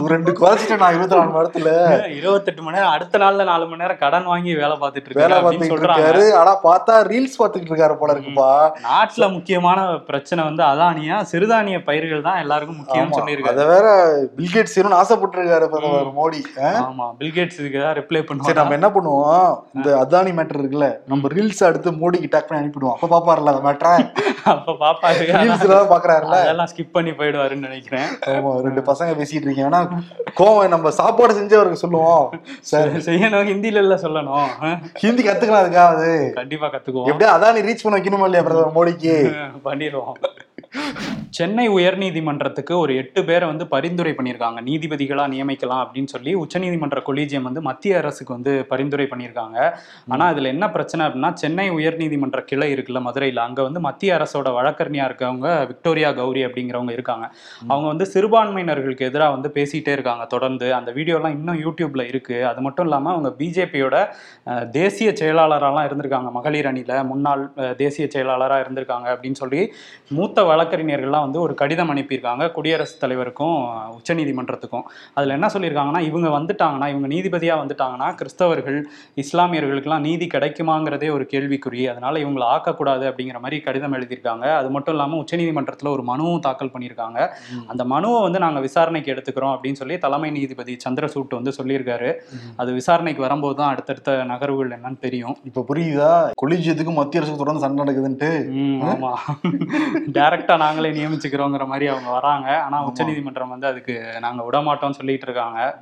ரெண்டு 0.06 0.32
குறைச்சிட்டேன் 0.32 0.76
நான் 0.76 0.94
இருபத்தி 0.94 1.16
நாலு 1.16 1.30
மணி 1.30 1.44
நேரத்துல. 1.44 1.70
இருபத்தெட்டு 2.16 2.62
மணி 2.62 2.76
நேரம் 2.76 2.92
அடுத்த 2.92 3.18
நாள்ல 3.18 3.44
நாலு 3.44 3.64
மணி 3.64 3.80
நேரம் 3.80 3.98
கடன் 3.98 4.24
வாங்கி 4.24 4.54
வேலை 4.54 4.76
பார்த்துட்டு 4.80 5.12
வேலை 5.12 5.38
சொல்றாங்க. 5.70 6.00
இருக்காரு 6.18 6.38
ஆனா 6.40 6.52
பார்த்தா 6.66 6.94
ரீல்ஸ் 7.10 7.38
பாத்துக்கிட்டு 7.40 7.72
இருக்காரு 7.72 7.94
போல 8.00 8.14
இருக்குப்பா. 8.14 8.50
நாட்டுல 8.88 9.24
முக்கியமான 9.36 9.78
பிரச்சனை 10.08 10.40
வந்து 10.48 10.62
அதானியா 10.70 11.16
சிறுதானிய 11.30 11.78
பயிர்கள் 11.88 12.26
தான் 12.28 12.40
எல்லாருக்கும் 12.44 12.80
முக்கியம் 12.80 13.14
சொல்லியிருக்காரு. 13.18 13.56
அத 13.56 13.66
வேற 13.74 13.86
பில்கேட்ஸ் 14.38 14.74
செய்யணும்னு 14.74 15.00
ஆசைப்பட்டு 15.02 15.40
இருக்காரு 15.40 15.68
பிரதமர் 15.74 16.12
மோடி? 16.20 16.40
ஆமா. 16.84 17.06
பில்கேட்ஸ் 17.22 17.60
இதுக்கு 17.62 17.82
தான் 17.84 17.96
ரிப்ளை 18.00 18.20
சரி 18.20 18.28
பண்ணுவாங்க 18.30 18.58
நம்ம 18.60 18.78
என்ன 18.78 18.90
பண்ணுவோம்? 18.96 19.48
இந்த 19.78 19.88
அதானி 20.04 20.32
மேட்டர் 20.38 20.60
இருக்குல்ல 20.62 20.88
நம்ம 21.12 21.28
ரீல்ஸ் 21.36 21.62
எடுத்து 21.70 21.92
மோடிக்கு 22.02 22.32
டேக் 22.34 22.48
பண்ணி 22.48 22.62
அனுப்பிடுவோம். 22.62 22.96
அப்ப 22.96 23.10
பாப்பாருல 23.14 23.54
அந்த 23.54 23.64
மேட்டரை 23.68 23.94
அப்ப 24.52 24.74
பாப்பாரு. 24.82 25.22
ரீல்ஸ் 25.40 25.64
எல்லாம் 25.66 25.90
பாக்குறாருல 25.92 26.36
அதெல்லாம் 26.44 26.68
ஸ்கிப் 26.70 26.94
பண்ணி 26.96 27.12
போயிடுவாருன்னு 27.18 27.66
நினைக்கிறேன். 27.68 28.10
ஆமா 28.34 28.52
ரெண்டு 28.66 28.82
பசங்க 28.90 29.10
பேசிட்டு 29.18 29.46
இருக்கீங்க. 29.46 29.70
ஆனா 29.70 29.80
கோவம் 30.40 30.72
நம்ம 30.74 30.90
சாப்பாடு 31.00 31.36
செஞ்சு 31.38 31.56
அவருக்கு 31.58 31.82
சொல்லுவோம். 31.82 32.24
சார் 32.70 32.90
செய்யணும். 33.08 33.46
ஹிந்தில 33.50 33.82
இல்ல 33.84 33.94
சொல்லணும். 34.04 34.48
ஹிந்தி 35.02 35.22
கத்துக்கலாம் 35.26 35.62
அதுக்காவது. 35.64 36.07
கண்டிப்பா 36.34 36.66
கத்துக்குவோம். 36.66 37.08
எப்படியா 37.10 37.32
அதானி 37.36 37.64
ரீச் 37.64 37.82
பண்ண 37.82 37.98
வைக்கணுமா 37.98 38.24
இல்லையா 38.24 38.44
பிரதமர் 38.44 38.76
மோடிக்கு? 38.76 39.14
பண்ணிடுவோம். 39.66 40.16
சென்னை 41.36 41.64
உயர்நீதிமன்றத்துக்கு 41.68 42.74
ஒரு 42.82 42.92
எட்டு 42.96 43.20
பேரை 43.24 43.46
வந்து 43.48 43.64
பரிந்துரை 43.72 44.12
பண்ணியிருக்காங்க. 44.18 44.58
நீதிபதிகளா 44.68 45.24
நியமிக்கலாம் 45.32 45.80
அப்படின்னு 45.84 46.10
சொல்லி 46.12 46.32
உச்சநீதிமன்ற 46.42 46.98
கொலீஜியம் 47.08 47.46
வந்து 47.48 47.60
மத்திய 47.68 47.98
அரசுக்கு 47.98 48.32
வந்து 48.36 48.52
பரிந்துரை 48.70 49.06
பண்ணியிருக்காங்க. 49.10 49.58
ஆனா 50.14 50.26
இதுல 50.32 50.50
என்ன 50.54 50.66
பிரச்சனை 50.76 51.02
அப்படின்னா 51.06 51.30
சென்னை 51.42 51.66
உயர்நீதிமன்ற 51.70 52.40
கிளை 52.50 52.68
இருக்குல்ல 52.74 53.02
மதுரையில். 53.08 53.40
அங்க 53.46 53.60
வந்து 53.62 53.80
மத்திய 53.88 54.16
அரசோட 54.18 54.52
வழக்கறிஞா 54.58 55.06
இருக்கவங்க 55.10 55.48
விக்டோரியா 55.72 56.12
கௌரி 56.20 56.42
அப்படிங்கிறவங்க 56.46 56.94
இருக்காங்க. 56.98 57.26
அவங்க 57.70 57.86
வந்து 57.92 58.06
சிறுபான்மையினர்களுக்கு 58.14 59.08
எதிராக 59.10 59.36
வந்து 59.36 59.50
பேசிட்டே 59.58 59.94
இருக்காங்க 59.98 60.26
தொடர்ந்து. 60.34 60.68
அந்த 60.78 60.92
வீடியோலாம் 60.98 61.36
இன்னும் 61.38 61.60
யூடியூப்ல 61.66 62.08
இருக்கு. 62.12 62.38
அது 62.52 62.60
மட்டும் 62.68 62.88
இல்லாம 62.88 63.12
அவங்க 63.14 63.32
பிஜேபியோட 63.42 63.96
தேசிய 64.80 65.08
செயலாளராலாம் 65.22 65.88
இருந்திருக்காங்க. 65.90 66.30
மகளிர் 66.38 66.70
அணியில 66.72 67.04
முன்னாள் 67.12 67.44
தேசிய 67.84 68.06
செயலாளராக 68.16 68.62
இருந்திருக்காங்க 68.64 69.06
அப்படின்னு 69.14 69.42
சொல்லி 69.44 69.62
மூத்த 70.16 70.42
வழக்கறிஞர்கள்லாம் 70.52 71.17
வந்து 71.20 71.40
ஒரு 71.40 71.54
கடிதம் 71.54 71.90
அனுப்பியிருக்காங்க. 71.90 72.52
குடியரசுத் 72.52 73.02
தலைவருக்கும் 73.02 73.68
உச்சநீதிமன்றத்துக்கும். 73.90 74.82
அதில் 75.14 75.30
என்ன 75.30 75.46
சொல்லியிருக்காங்கன்னா 75.46 76.00
இவங்க 76.00 76.28
வந்துட்டாங்கன்னா 76.28 76.88
இவங்க 76.88 77.06
நீதிபதியாக 77.06 77.60
வந்துட்டாங்கன்னா 77.60 78.14
கிறிஸ்தவர்கள் 78.14 78.82
இஸ்லாமியர்களுக்கெல்லாம் 79.16 80.00
நீதி 80.00 80.26
கிடைக்குமாங்கிறதே 80.34 81.10
ஒரு 81.10 81.28
கேள்விக்குறி. 81.32 81.86
அதனால 81.90 82.18
இவங்களை 82.18 82.46
ஆக்கக்கூடாது 82.56 83.04
அப்படிங்கிற 83.10 83.40
மாதிரி 83.40 83.60
கடிதம் 83.60 83.94
எழுதியிருக்காங்க. 83.94 84.56
அது 84.56 84.70
மட்டும் 84.70 84.94
இல்லாமல் 84.94 85.24
உச்சநீதிமன்றத்தில் 85.24 85.88
ஒரு 85.88 86.02
மனுவும் 86.02 86.38
தாக்கல் 86.38 86.70
பண்ணியிருக்காங்க. 86.78 87.28
அந்த 87.66 87.84
மனுவை 87.84 88.22
வந்து 88.22 88.38
நாங்கள் 88.38 88.62
விசாரணைக்கு 88.62 89.12
எடுத்துக்கிறோம் 89.12 89.56
அப்படின்னு 89.56 89.72
சொல்லி 89.72 89.98
தலைமை 89.98 90.30
நீதிபதி 90.30 90.76
சந்திரசூட் 90.88 91.28
வந்து 91.28 91.52
சொல்லியிருக்காரு. 91.62 92.14
அது 92.56 92.72
விசாரணைக்கு 92.72 93.22
வரும்போது 93.22 93.56
தான் 93.56 93.70
அடுத்தடுத்த 93.70 94.24
நகர்வுகள் 94.24 94.78
என்னன்னு 94.78 94.98
தெரியும். 94.98 95.36
இப்ப 95.44 95.64
புரியுதா? 95.68 96.30
கொலிஜியத்துக்கு 96.46 96.92
மத்திய 96.92 97.22
அரசுக்கு 97.22 97.44
தொடர்ந்து 97.44 97.60
சண்டை 97.60 97.84
நடக்குதுன்ட்டு. 97.84 98.30
ஆமா. 98.84 99.12
டைரக்டா 100.12 100.56
நாங்களே 100.56 100.90
நியமிச்சுக்கிறோங்கிற 101.08 101.66
மாதிரி 101.66 101.86
அவங்க 101.86 102.10
வராங்க. 102.10 102.62
ஆனா 102.62 102.84
உச்சநீதிமன்றம் 102.84 103.48
வந்து 103.48 103.66
அதுக்கு 103.66 104.16
நாங்க 104.20 104.44
விட 104.44 104.58
மாட்டோம்னு 104.58 104.98
சொல்லிட்டு 105.00 105.26
இருக்காங்க. 105.26 105.80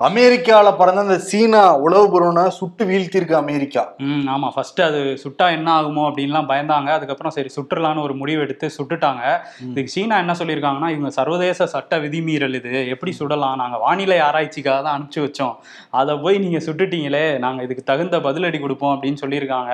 ம். 0.00 0.04
அமெரிக்கால 0.04 0.76
பறந்த 0.76 1.00
அந்த 1.00 1.18
சீனா 1.18 1.74
உளவு 1.74 2.10
பொருளை 2.10 2.50
சுட்டு 2.50 2.84
வீழ்த்தியிருக்கு 2.84 3.34
அமெரிக்கா. 3.34 3.82
ம் 4.00 4.26
ஆமா. 4.28 4.48
ஃபர்ஸ்ட் 4.54 4.80
அது 4.80 5.16
சுட்டா 5.22 5.50
என்ன 5.50 5.68
ஆகுமோ 5.78 6.02
அப்படின்லாம் 6.08 6.48
பயந்தாங்க. 6.50 6.88
அதுக்கப்புறம் 6.88 7.30
சரி 7.30 7.50
சுட்டுலான்னு 7.56 8.02
ஒரு 8.02 8.14
முடிவு 8.14 8.40
எடுத்து 8.40 8.70
சுட்டுட்டாங்க. 8.78 9.22
இதுக்கு 9.60 9.88
சீனா 9.88 10.18
என்ன 10.18 10.32
சொல்லியிருக்காங்கன்னா 10.32 10.88
இவங்க 10.88 11.10
சர்வதேச 11.10 11.66
சட்ட 11.66 11.98
விதிமீறல் 11.98 12.54
இது. 12.54 12.88
எப்படி 12.88 13.12
சுடலாம்? 13.12 13.56
நாங்க 13.56 13.78
வானிலை 13.78 14.18
ஆராய்ச்சிக்காக 14.18 14.82
தான் 14.82 14.96
அனுப்பிச்சு 14.96 15.24
வச்சோம். 15.26 15.54
அதை 15.90 16.16
போய் 16.16 16.38
நீங்க 16.38 16.58
சுட்டுட்டீங்களே 16.58 17.38
நாங்க 17.38 17.62
இதுக்கு 17.62 17.84
தகுந்த 17.84 18.18
பதிலடி 18.18 18.60
கொடுப்போம் 18.60 18.94
அப்படின்னு 18.96 19.22
சொல்லியிருக்காங்க. 19.24 19.72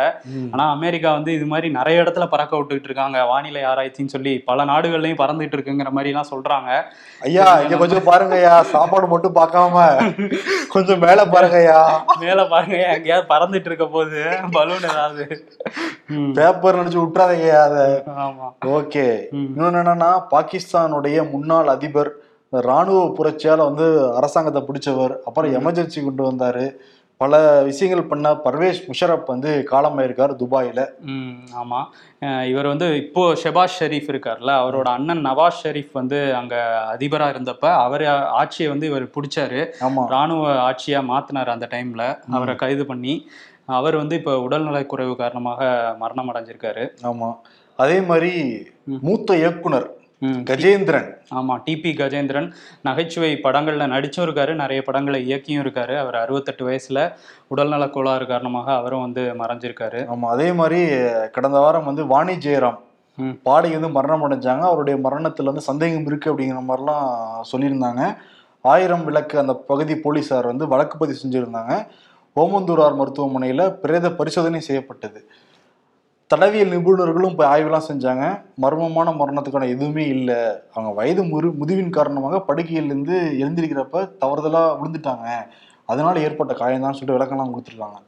ஆனா 0.54 0.70
அமெரிக்கா 0.70 1.12
வந்து 1.12 1.32
இது 1.32 1.46
மாதிரி 1.46 1.70
நிறைய 1.70 2.02
இடத்துல 2.02 2.28
பறக்க 2.28 2.56
விட்டுக்கிட்டு 2.56 2.84
இருக்காங்க. 2.84 3.24
வானிலை 3.24 3.62
ஆராய்ச்சின்னு 3.62 4.14
சொல்லி 4.16 4.38
பல 4.38 4.64
நாடுகள்லயும் 4.64 5.20
பறந்துட்டு 5.24 5.58
இருக்குங்கிற 5.58 5.90
மாதிரி 5.90 6.10
எல்லாம் 6.14 6.30
சொல்றாங்க. 6.32 6.70
ஐயா 7.22 7.60
இங்க 7.60 7.76
கொஞ்சம் 7.76 8.08
பாருங்கய்யா. 8.12 8.62
சாப்பாடு 8.62 9.06
மட்டும் 9.06 9.38
பார்க்காம 9.42 10.10
கொஞ்சம் 10.68 10.98
மேல 10.98 11.24
பாருங்கய்யா. 11.24 11.80
மேல 12.20 12.46
பாருங்க 12.46 12.76
எங்கேயாவது 12.92 13.34
பறந்துட்டு 13.34 13.64
இருக்க 13.64 13.86
போது 13.86 14.26
பலூன் 14.50 14.82
ஏதாவது. 14.82 15.26
பேப்பர் 16.34 16.78
நினைச்சு 16.78 17.00
விட்டுறாதீங்கய்யா 17.02 17.62
அத. 17.62 18.04
ஓகே. 18.66 19.06
இன்னொன்னு 19.32 19.80
என்னன்னா 19.82 20.10
பாகிஸ்தானுடைய 20.30 21.30
முன்னாள் 21.30 21.66
அதிபர் 21.66 22.12
ராணுவ 22.50 23.04
புரட்சியால 23.18 23.56
வந்து 23.56 24.14
அரசாங்கத்தை 24.14 24.62
பிடிச்சவர் 24.62 25.16
அப்புறம் 25.24 25.54
எமர்ஜென்சி 25.54 26.04
கொண்டு 26.04 26.30
வந்தாரு. 26.30 26.76
பல 27.20 27.36
விஷயங்கள் 27.62 28.04
பண்ண 28.04 28.32
பர்வேஷ் 28.44 28.80
முஷரப் 28.86 29.26
வந்து 29.26 29.66
காலமாயிருக்காரு 29.70 30.36
துபாயில. 30.38 30.80
ம் 31.06 31.36
ஆமா. 31.62 31.80
அஹ் 32.20 32.44
இவர் 32.44 32.66
வந்து 32.66 32.96
இப்போ 32.96 33.32
ஷெபாஸ் 33.34 33.76
ஷெரீஃப் 33.80 34.10
இருக்கார்ல 34.10 34.50
அவரோட 34.58 34.82
அண்ணன் 34.88 35.26
நவாஸ் 35.26 35.60
ஷெரீஃப் 35.62 35.92
வந்து 35.92 36.34
அங்க 36.34 36.54
அதிபரா 36.94 37.28
இருந்தப்ப 37.28 37.72
அவர் 37.78 38.04
ஆட்சியை 38.34 38.70
வந்து 38.70 38.86
இவர் 38.86 39.12
பிடிச்சாரு. 39.14 39.60
ராணுவ 40.08 40.44
ஆட்சியா 40.66 41.00
மாத்தினார் 41.08 41.46
அந்த 41.48 41.68
டைம்ல. 41.70 42.02
அவரை 42.30 42.56
கைது 42.56 42.86
பண்ணி 42.86 43.14
அவர் 43.72 43.96
வந்து 43.96 44.16
இப்போ 44.16 44.38
உடல்நலக் 44.38 44.86
குறைவு 44.86 45.16
காரணமாக 45.16 45.62
மரணம் 45.98 46.34
அடைஞ்சிருக்காரு. 46.34 46.84
ஆமா. 47.02 47.28
அதே 47.78 48.00
மாதிரி 48.02 48.32
மூத்த 49.02 49.36
இயக்குனர் 49.36 49.88
கஜேந்திரன். 50.22 51.06
ஆமா 51.34 51.54
டிபி 51.66 51.90
கஜேந்திரன். 52.00 52.52
நகைச்சுவை 52.82 53.40
படங்கள்ல 53.42 53.86
நடிச்சும் 53.94 54.24
இருக்காரு 54.26 54.54
நிறைய 54.54 54.82
படங்களை 54.82 55.20
இயக்கியும் 55.28 55.62
இருக்காரு. 55.62 55.98
அவர் 55.98 56.14
அறுபத்தெட்டு 56.14 56.68
வயசுல 56.68 57.12
உடல்நலக் 57.48 57.92
கோளாறு 57.92 58.26
காரணமாக 58.26 58.74
அவரும் 58.74 59.00
வந்து 59.00 59.22
மறைஞ்சிருக்காரு. 59.22 60.00
ஆமா 60.12 60.28
அதே 60.34 60.52
மாதிரி 60.52 60.82
கடந்த 61.30 61.58
வாரம் 61.58 61.84
வந்து 61.84 62.06
வாணி 62.06 62.34
ஜெயராம். 62.34 62.78
பாடகி 63.42 63.72
வந்து 63.72 63.88
மரணம் 63.88 64.30
அடைஞ்சாங்க. 64.30 64.58
அவருடைய 64.58 64.98
மரணத்துல 65.08 65.44
வந்து 65.44 65.60
சந்தேகம் 65.60 66.06
இருக்கு 66.06 66.28
அப்படிங்கிற 66.32 66.60
மாதிரிலாம் 66.68 67.10
சொல்லியிருந்தாங்க. 67.52 68.16
ஆயிரம் 68.62 69.04
விளக்கு 69.04 69.38
அந்த 69.38 69.54
பகுதி 69.54 69.96
போலீசார் 69.96 70.46
வந்து 70.46 70.68
வழக்கு 70.68 70.98
பதிவு 70.98 71.18
செஞ்சிருந்தாங்க. 71.22 71.86
ஓமந்தூரார் 72.36 72.98
மருத்துவமனையில 73.00 73.70
பிரேத 73.70 74.10
பரிசோதனை 74.10 74.60
செய்யப்பட்டது. 74.60 75.30
தடவியல் 76.32 76.72
நிபுணர்களும் 76.74 77.32
இப்போ 77.32 77.44
ஆய்வுலாம் 77.54 77.88
செஞ்சாங்க. 77.88 78.24
மர்மமான 78.62 79.12
மரணத்துக்கான 79.20 79.68
எதுவுமே 79.74 80.04
இல்லை. 80.16 80.38
அவங்க 80.74 80.90
வயது 80.98 81.22
முரு 81.32 81.48
முதிவின் 81.60 81.96
காரணமாக 81.96 82.40
படுக்கையிலேருந்து 82.48 83.16
எழுந்திருக்கிறப்ப 83.42 84.04
தவறுதலாக 84.22 84.76
விழுந்துட்டாங்க. 84.78 85.28
அதனால 85.92 86.20
ஏற்பட்ட 86.26 86.54
காயம்தான் 86.62 86.96
சொல்லிட்டு 86.98 87.18
விளக்கம்லாம் 87.18 87.54
கொடுத்துருக்காங்க. 87.54 88.00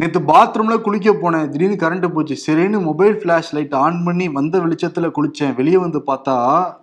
நேற்று 0.00 0.20
பாத்ரூம்ல 0.26 0.74
குளிக்க 0.82 1.10
போனேன். 1.12 1.48
திடீர்னு 1.52 1.76
கரண்ட் 1.80 2.06
போச்சு. 2.14 2.34
சரின்னு 2.44 2.78
மொபைல் 2.88 3.14
ஃபிளாஷ் 3.20 3.48
லைட் 3.56 3.74
ஆன் 3.84 3.96
பண்ணி 4.04 4.28
வந்த 4.36 4.58
வெளிச்சத்துல 4.64 5.06
குளிச்சேன். 5.16 5.54
வெளியே 5.56 5.78
வந்து 5.84 6.00
பார்த்தா 6.10 6.34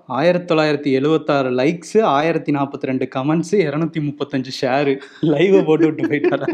ஆயிரத்தி 0.06 0.48
தொள்ளாயிரத்தி 0.50 0.90
எழுவத்தாறு 1.00 1.50
லைக்ஸ் 1.60 1.96
ஆயிரத்தி 2.18 2.54
நாற்பத்தி 2.58 2.90
ரெண்டு 2.90 3.08
கமெண்ட்ஸ் 3.16 3.54
இரநூத்தி 3.68 4.02
முப்பத்தஞ்சு 4.08 4.54
ஷேரு 4.60 4.96
லைவ் 5.34 5.58
போட்டு 5.66 5.86
விட்டு 5.86 6.10
போயிட்டாரு? 6.12 6.50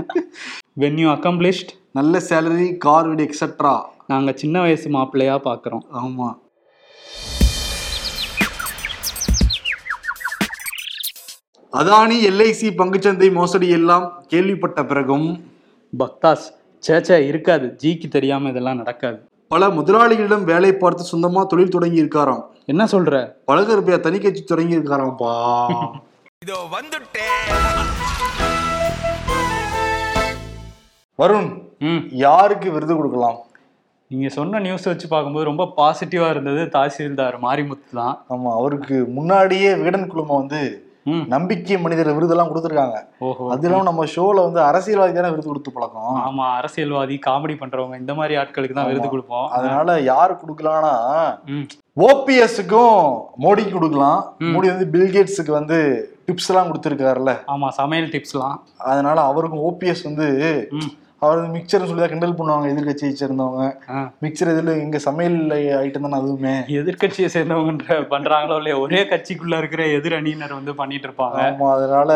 வென் 0.83 1.01
யூ 1.03 1.09
அக்கம்ப்ளிஷ்ட் 1.17 1.73
நல்ல 1.99 2.21
சேலரி 2.29 2.69
கார் 2.77 3.07
வீடு 3.07 3.29
எக்ஸட்ரா 3.29 3.75
நாங்க 4.13 4.33
சின்ன 4.43 4.61
வயசு 4.61 4.89
மாப்பிள்ளையா 4.89 5.37
பாக்குறோம். 5.49 5.85
ஆமா. 6.03 6.29
அதானி 11.73 12.17
எல்ஐசி 12.29 12.69
பங்குச்சந்தை 12.79 13.27
மோசடி 13.33 13.69
எல்லாம் 13.69 14.05
கேள்விப்பட்ட 14.27 14.85
பிறகும் 14.85 15.29
பக்தாஸ் 15.93 16.45
சேச்சே 16.83 17.17
இருக்காது. 17.27 17.65
ஜிக்கு 17.81 18.07
தெரியாம 18.09 18.49
இதெல்லாம் 18.49 18.77
நடக்காது. 18.77 19.17
பல 19.51 19.69
முதலாளிகளிடம் 19.69 20.43
வேலை 20.43 20.71
பார்த்து 20.75 21.03
சொந்தமா 21.11 21.41
தொழில் 21.47 21.69
தொடங்கி 21.69 22.01
இருக்காராம் 22.01 22.43
என்ன 22.65 22.83
சொல்ற? 22.85 23.13
பழகர் 23.45 23.83
பேர் 23.83 23.99
தனி 23.99 24.19
கட்சி 24.19 24.43
தொடங்கி 24.43 24.77
இருக்காராம்ப்பா 24.77 25.31
இதோ 26.41 26.59
வந்துட்டேன் 26.71 27.39
வருண் 31.19 31.49
ம். 31.81 32.03
யாருக்கு 32.19 32.67
விருது 32.71 32.93
கொடுக்கலாம்? 32.95 33.39
நீங்க 34.11 34.29
சொன்ன 34.29 34.59
நியூஸ் 34.59 34.87
வச்சு 34.87 35.07
பார்க்கும்போது 35.07 35.45
ரொம்ப 35.45 35.65
பாசிட்டிவா 35.77 36.29
இருந்தது 36.29 36.61
தாசில்தார் 36.73 37.37
மாரிமுத்து 37.41 37.91
தான். 37.93 38.15
ஆமா 38.29 38.49
அவருக்கு 38.55 38.95
முன்னாடியே 39.09 39.69
விகடன் 39.75 40.07
குழுமம் 40.07 40.39
வந்து 40.41 40.61
நம்பிக்கை 41.33 41.77
மனிதர் 41.83 42.09
விருதெல்லாம் 42.17 42.49
கொடுத்துருக்காங்க. 42.49 42.97
அது 43.53 43.65
இல்லாம 43.67 43.85
நம்ம 43.89 44.05
ஷோல 44.13 44.43
வந்து 44.47 44.59
அரசியல்வாதி 44.69 45.13
தானே 45.17 45.31
விருது 45.33 45.49
கொடுத்து 45.49 45.75
பழக்கம். 45.75 46.17
ஆமா 46.27 46.45
அரசியல்வாதி 46.59 47.15
காமெடி 47.27 47.55
பண்றவங்க 47.61 47.97
இந்த 48.03 48.13
மாதிரி 48.19 48.35
ஆட்களுக்கு 48.41 48.77
தான் 48.79 48.89
விருது. 48.91 49.07
கொடுப்போம். 49.13 49.47
அதனால 49.57 49.99
யாரு 50.11 50.35
கொடுக்கலாம்னா 50.43 50.95
ஓபிஎஸ்க்கும் 52.07 52.99
மோடிக்கு 53.45 53.75
கொடுக்கலாம். 53.77 54.21
மோடி 54.53 54.67
வந்து 54.73 54.87
பில்கேட்ஸுக்கு 54.95 55.53
வந்து 55.59 55.79
டிப்ஸ் 56.27 56.49
எல்லாம் 56.51 56.69
கொடுத்துருக்காருல்ல. 56.71 57.31
ஆமா 57.53 57.69
சமையல் 57.81 58.11
டிப்ஸ்லாம் 58.15 58.57
அதனால 58.91 59.17
அவருக்கும் 59.29 59.65
ஓபிஎஸ் 59.69 60.07
வந்து 60.09 60.27
அவர் 61.25 61.39
மிக்சர்னு 61.55 61.87
சொல்லி 61.89 62.01
தான் 62.03 62.11
கிண்டல் 62.13 62.37
பண்ணுவாங்க 62.37 62.67
எதிர்கட்சியை 62.73 63.11
சேர்ந்தவங்க. 63.21 63.65
மிக்சர் 64.23 64.51
இதுல 64.53 64.73
எங்க 64.85 64.97
சமையல் 65.07 65.37
ஐட்டம் 65.83 66.05
தானே 66.05 66.19
அதுவுமே. 66.21 66.53
எதிர்க்கட்சியை 66.81 67.29
சேர்ந்தவங்கன்ற 67.35 67.97
பண்றாங்களோ 68.13 68.57
இல்லையா 68.61 68.77
ஒரே 68.85 69.01
கட்சிக்குள்ள 69.11 69.57
இருக்கிற 69.61 69.85
எதிர் 69.97 70.17
அணியினர் 70.19 70.59
வந்து 70.59 70.73
பண்ணிட்டு 70.81 71.07
இருப்பாங்க. 71.09 71.39
ஆமா 71.49 71.67
அதனால 71.77 72.11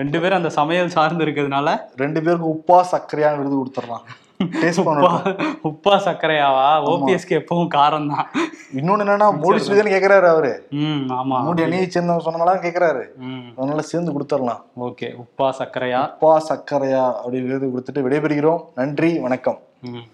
ரெண்டு 0.00 0.18
பேரும் 0.20 0.40
அந்த 0.40 0.52
சமையல் 0.60 0.94
சார்ந்து 0.96 1.24
இருக்கிறதுனால 1.26 1.68
ரெண்டு 2.02 2.20
பேருக்கு 2.26 2.52
உப்பா 2.56 2.78
சர்க்கரையான 2.92 3.38
விருது 3.40 3.56
கொடுத்துடலாம் 3.58 4.06
உப்பா 4.42 5.12
உப்பா 5.62 5.94
சர்க்கரையாவா? 5.96 6.66
ஓபிஎஸ்க்கு 6.92 7.38
எப்பவும் 7.40 7.72
காரம் 7.74 8.08
தான் 8.14 8.26
இன்னொன்னு 8.74 9.04
என்னன்னா 9.04 9.28
மோடி 9.42 9.90
கேக்குறாரு 9.94 10.26
அவரு. 10.26 10.66
ம் 10.70 11.06
ஆமா. 11.10 11.38
மோடி 11.46 11.62
அணியை 11.62 11.86
சேர்ந்தவங்க 11.86 12.18
சொன்னாலும் 12.18 12.64
கேக்குறாரு. 12.66 13.02
அதனால 13.56 13.82
சேர்ந்து 13.82 14.12
கொடுத்துடலாம். 14.12 14.62
ஓகே 14.80 15.10
உப்பா 15.24 15.48
சர்க்கரையா? 15.58 16.10
உப்பா 16.20 16.36
சர்க்கரையா 16.48 17.14
அப்படி 17.14 17.40
விருது 17.40 17.68
கொடுத்துட்டு 17.68 18.04
விடைபெறுகிறோம். 18.08 18.64
நன்றி 18.74 19.18
வணக்கம். 19.18 19.58
ம். 19.82 20.04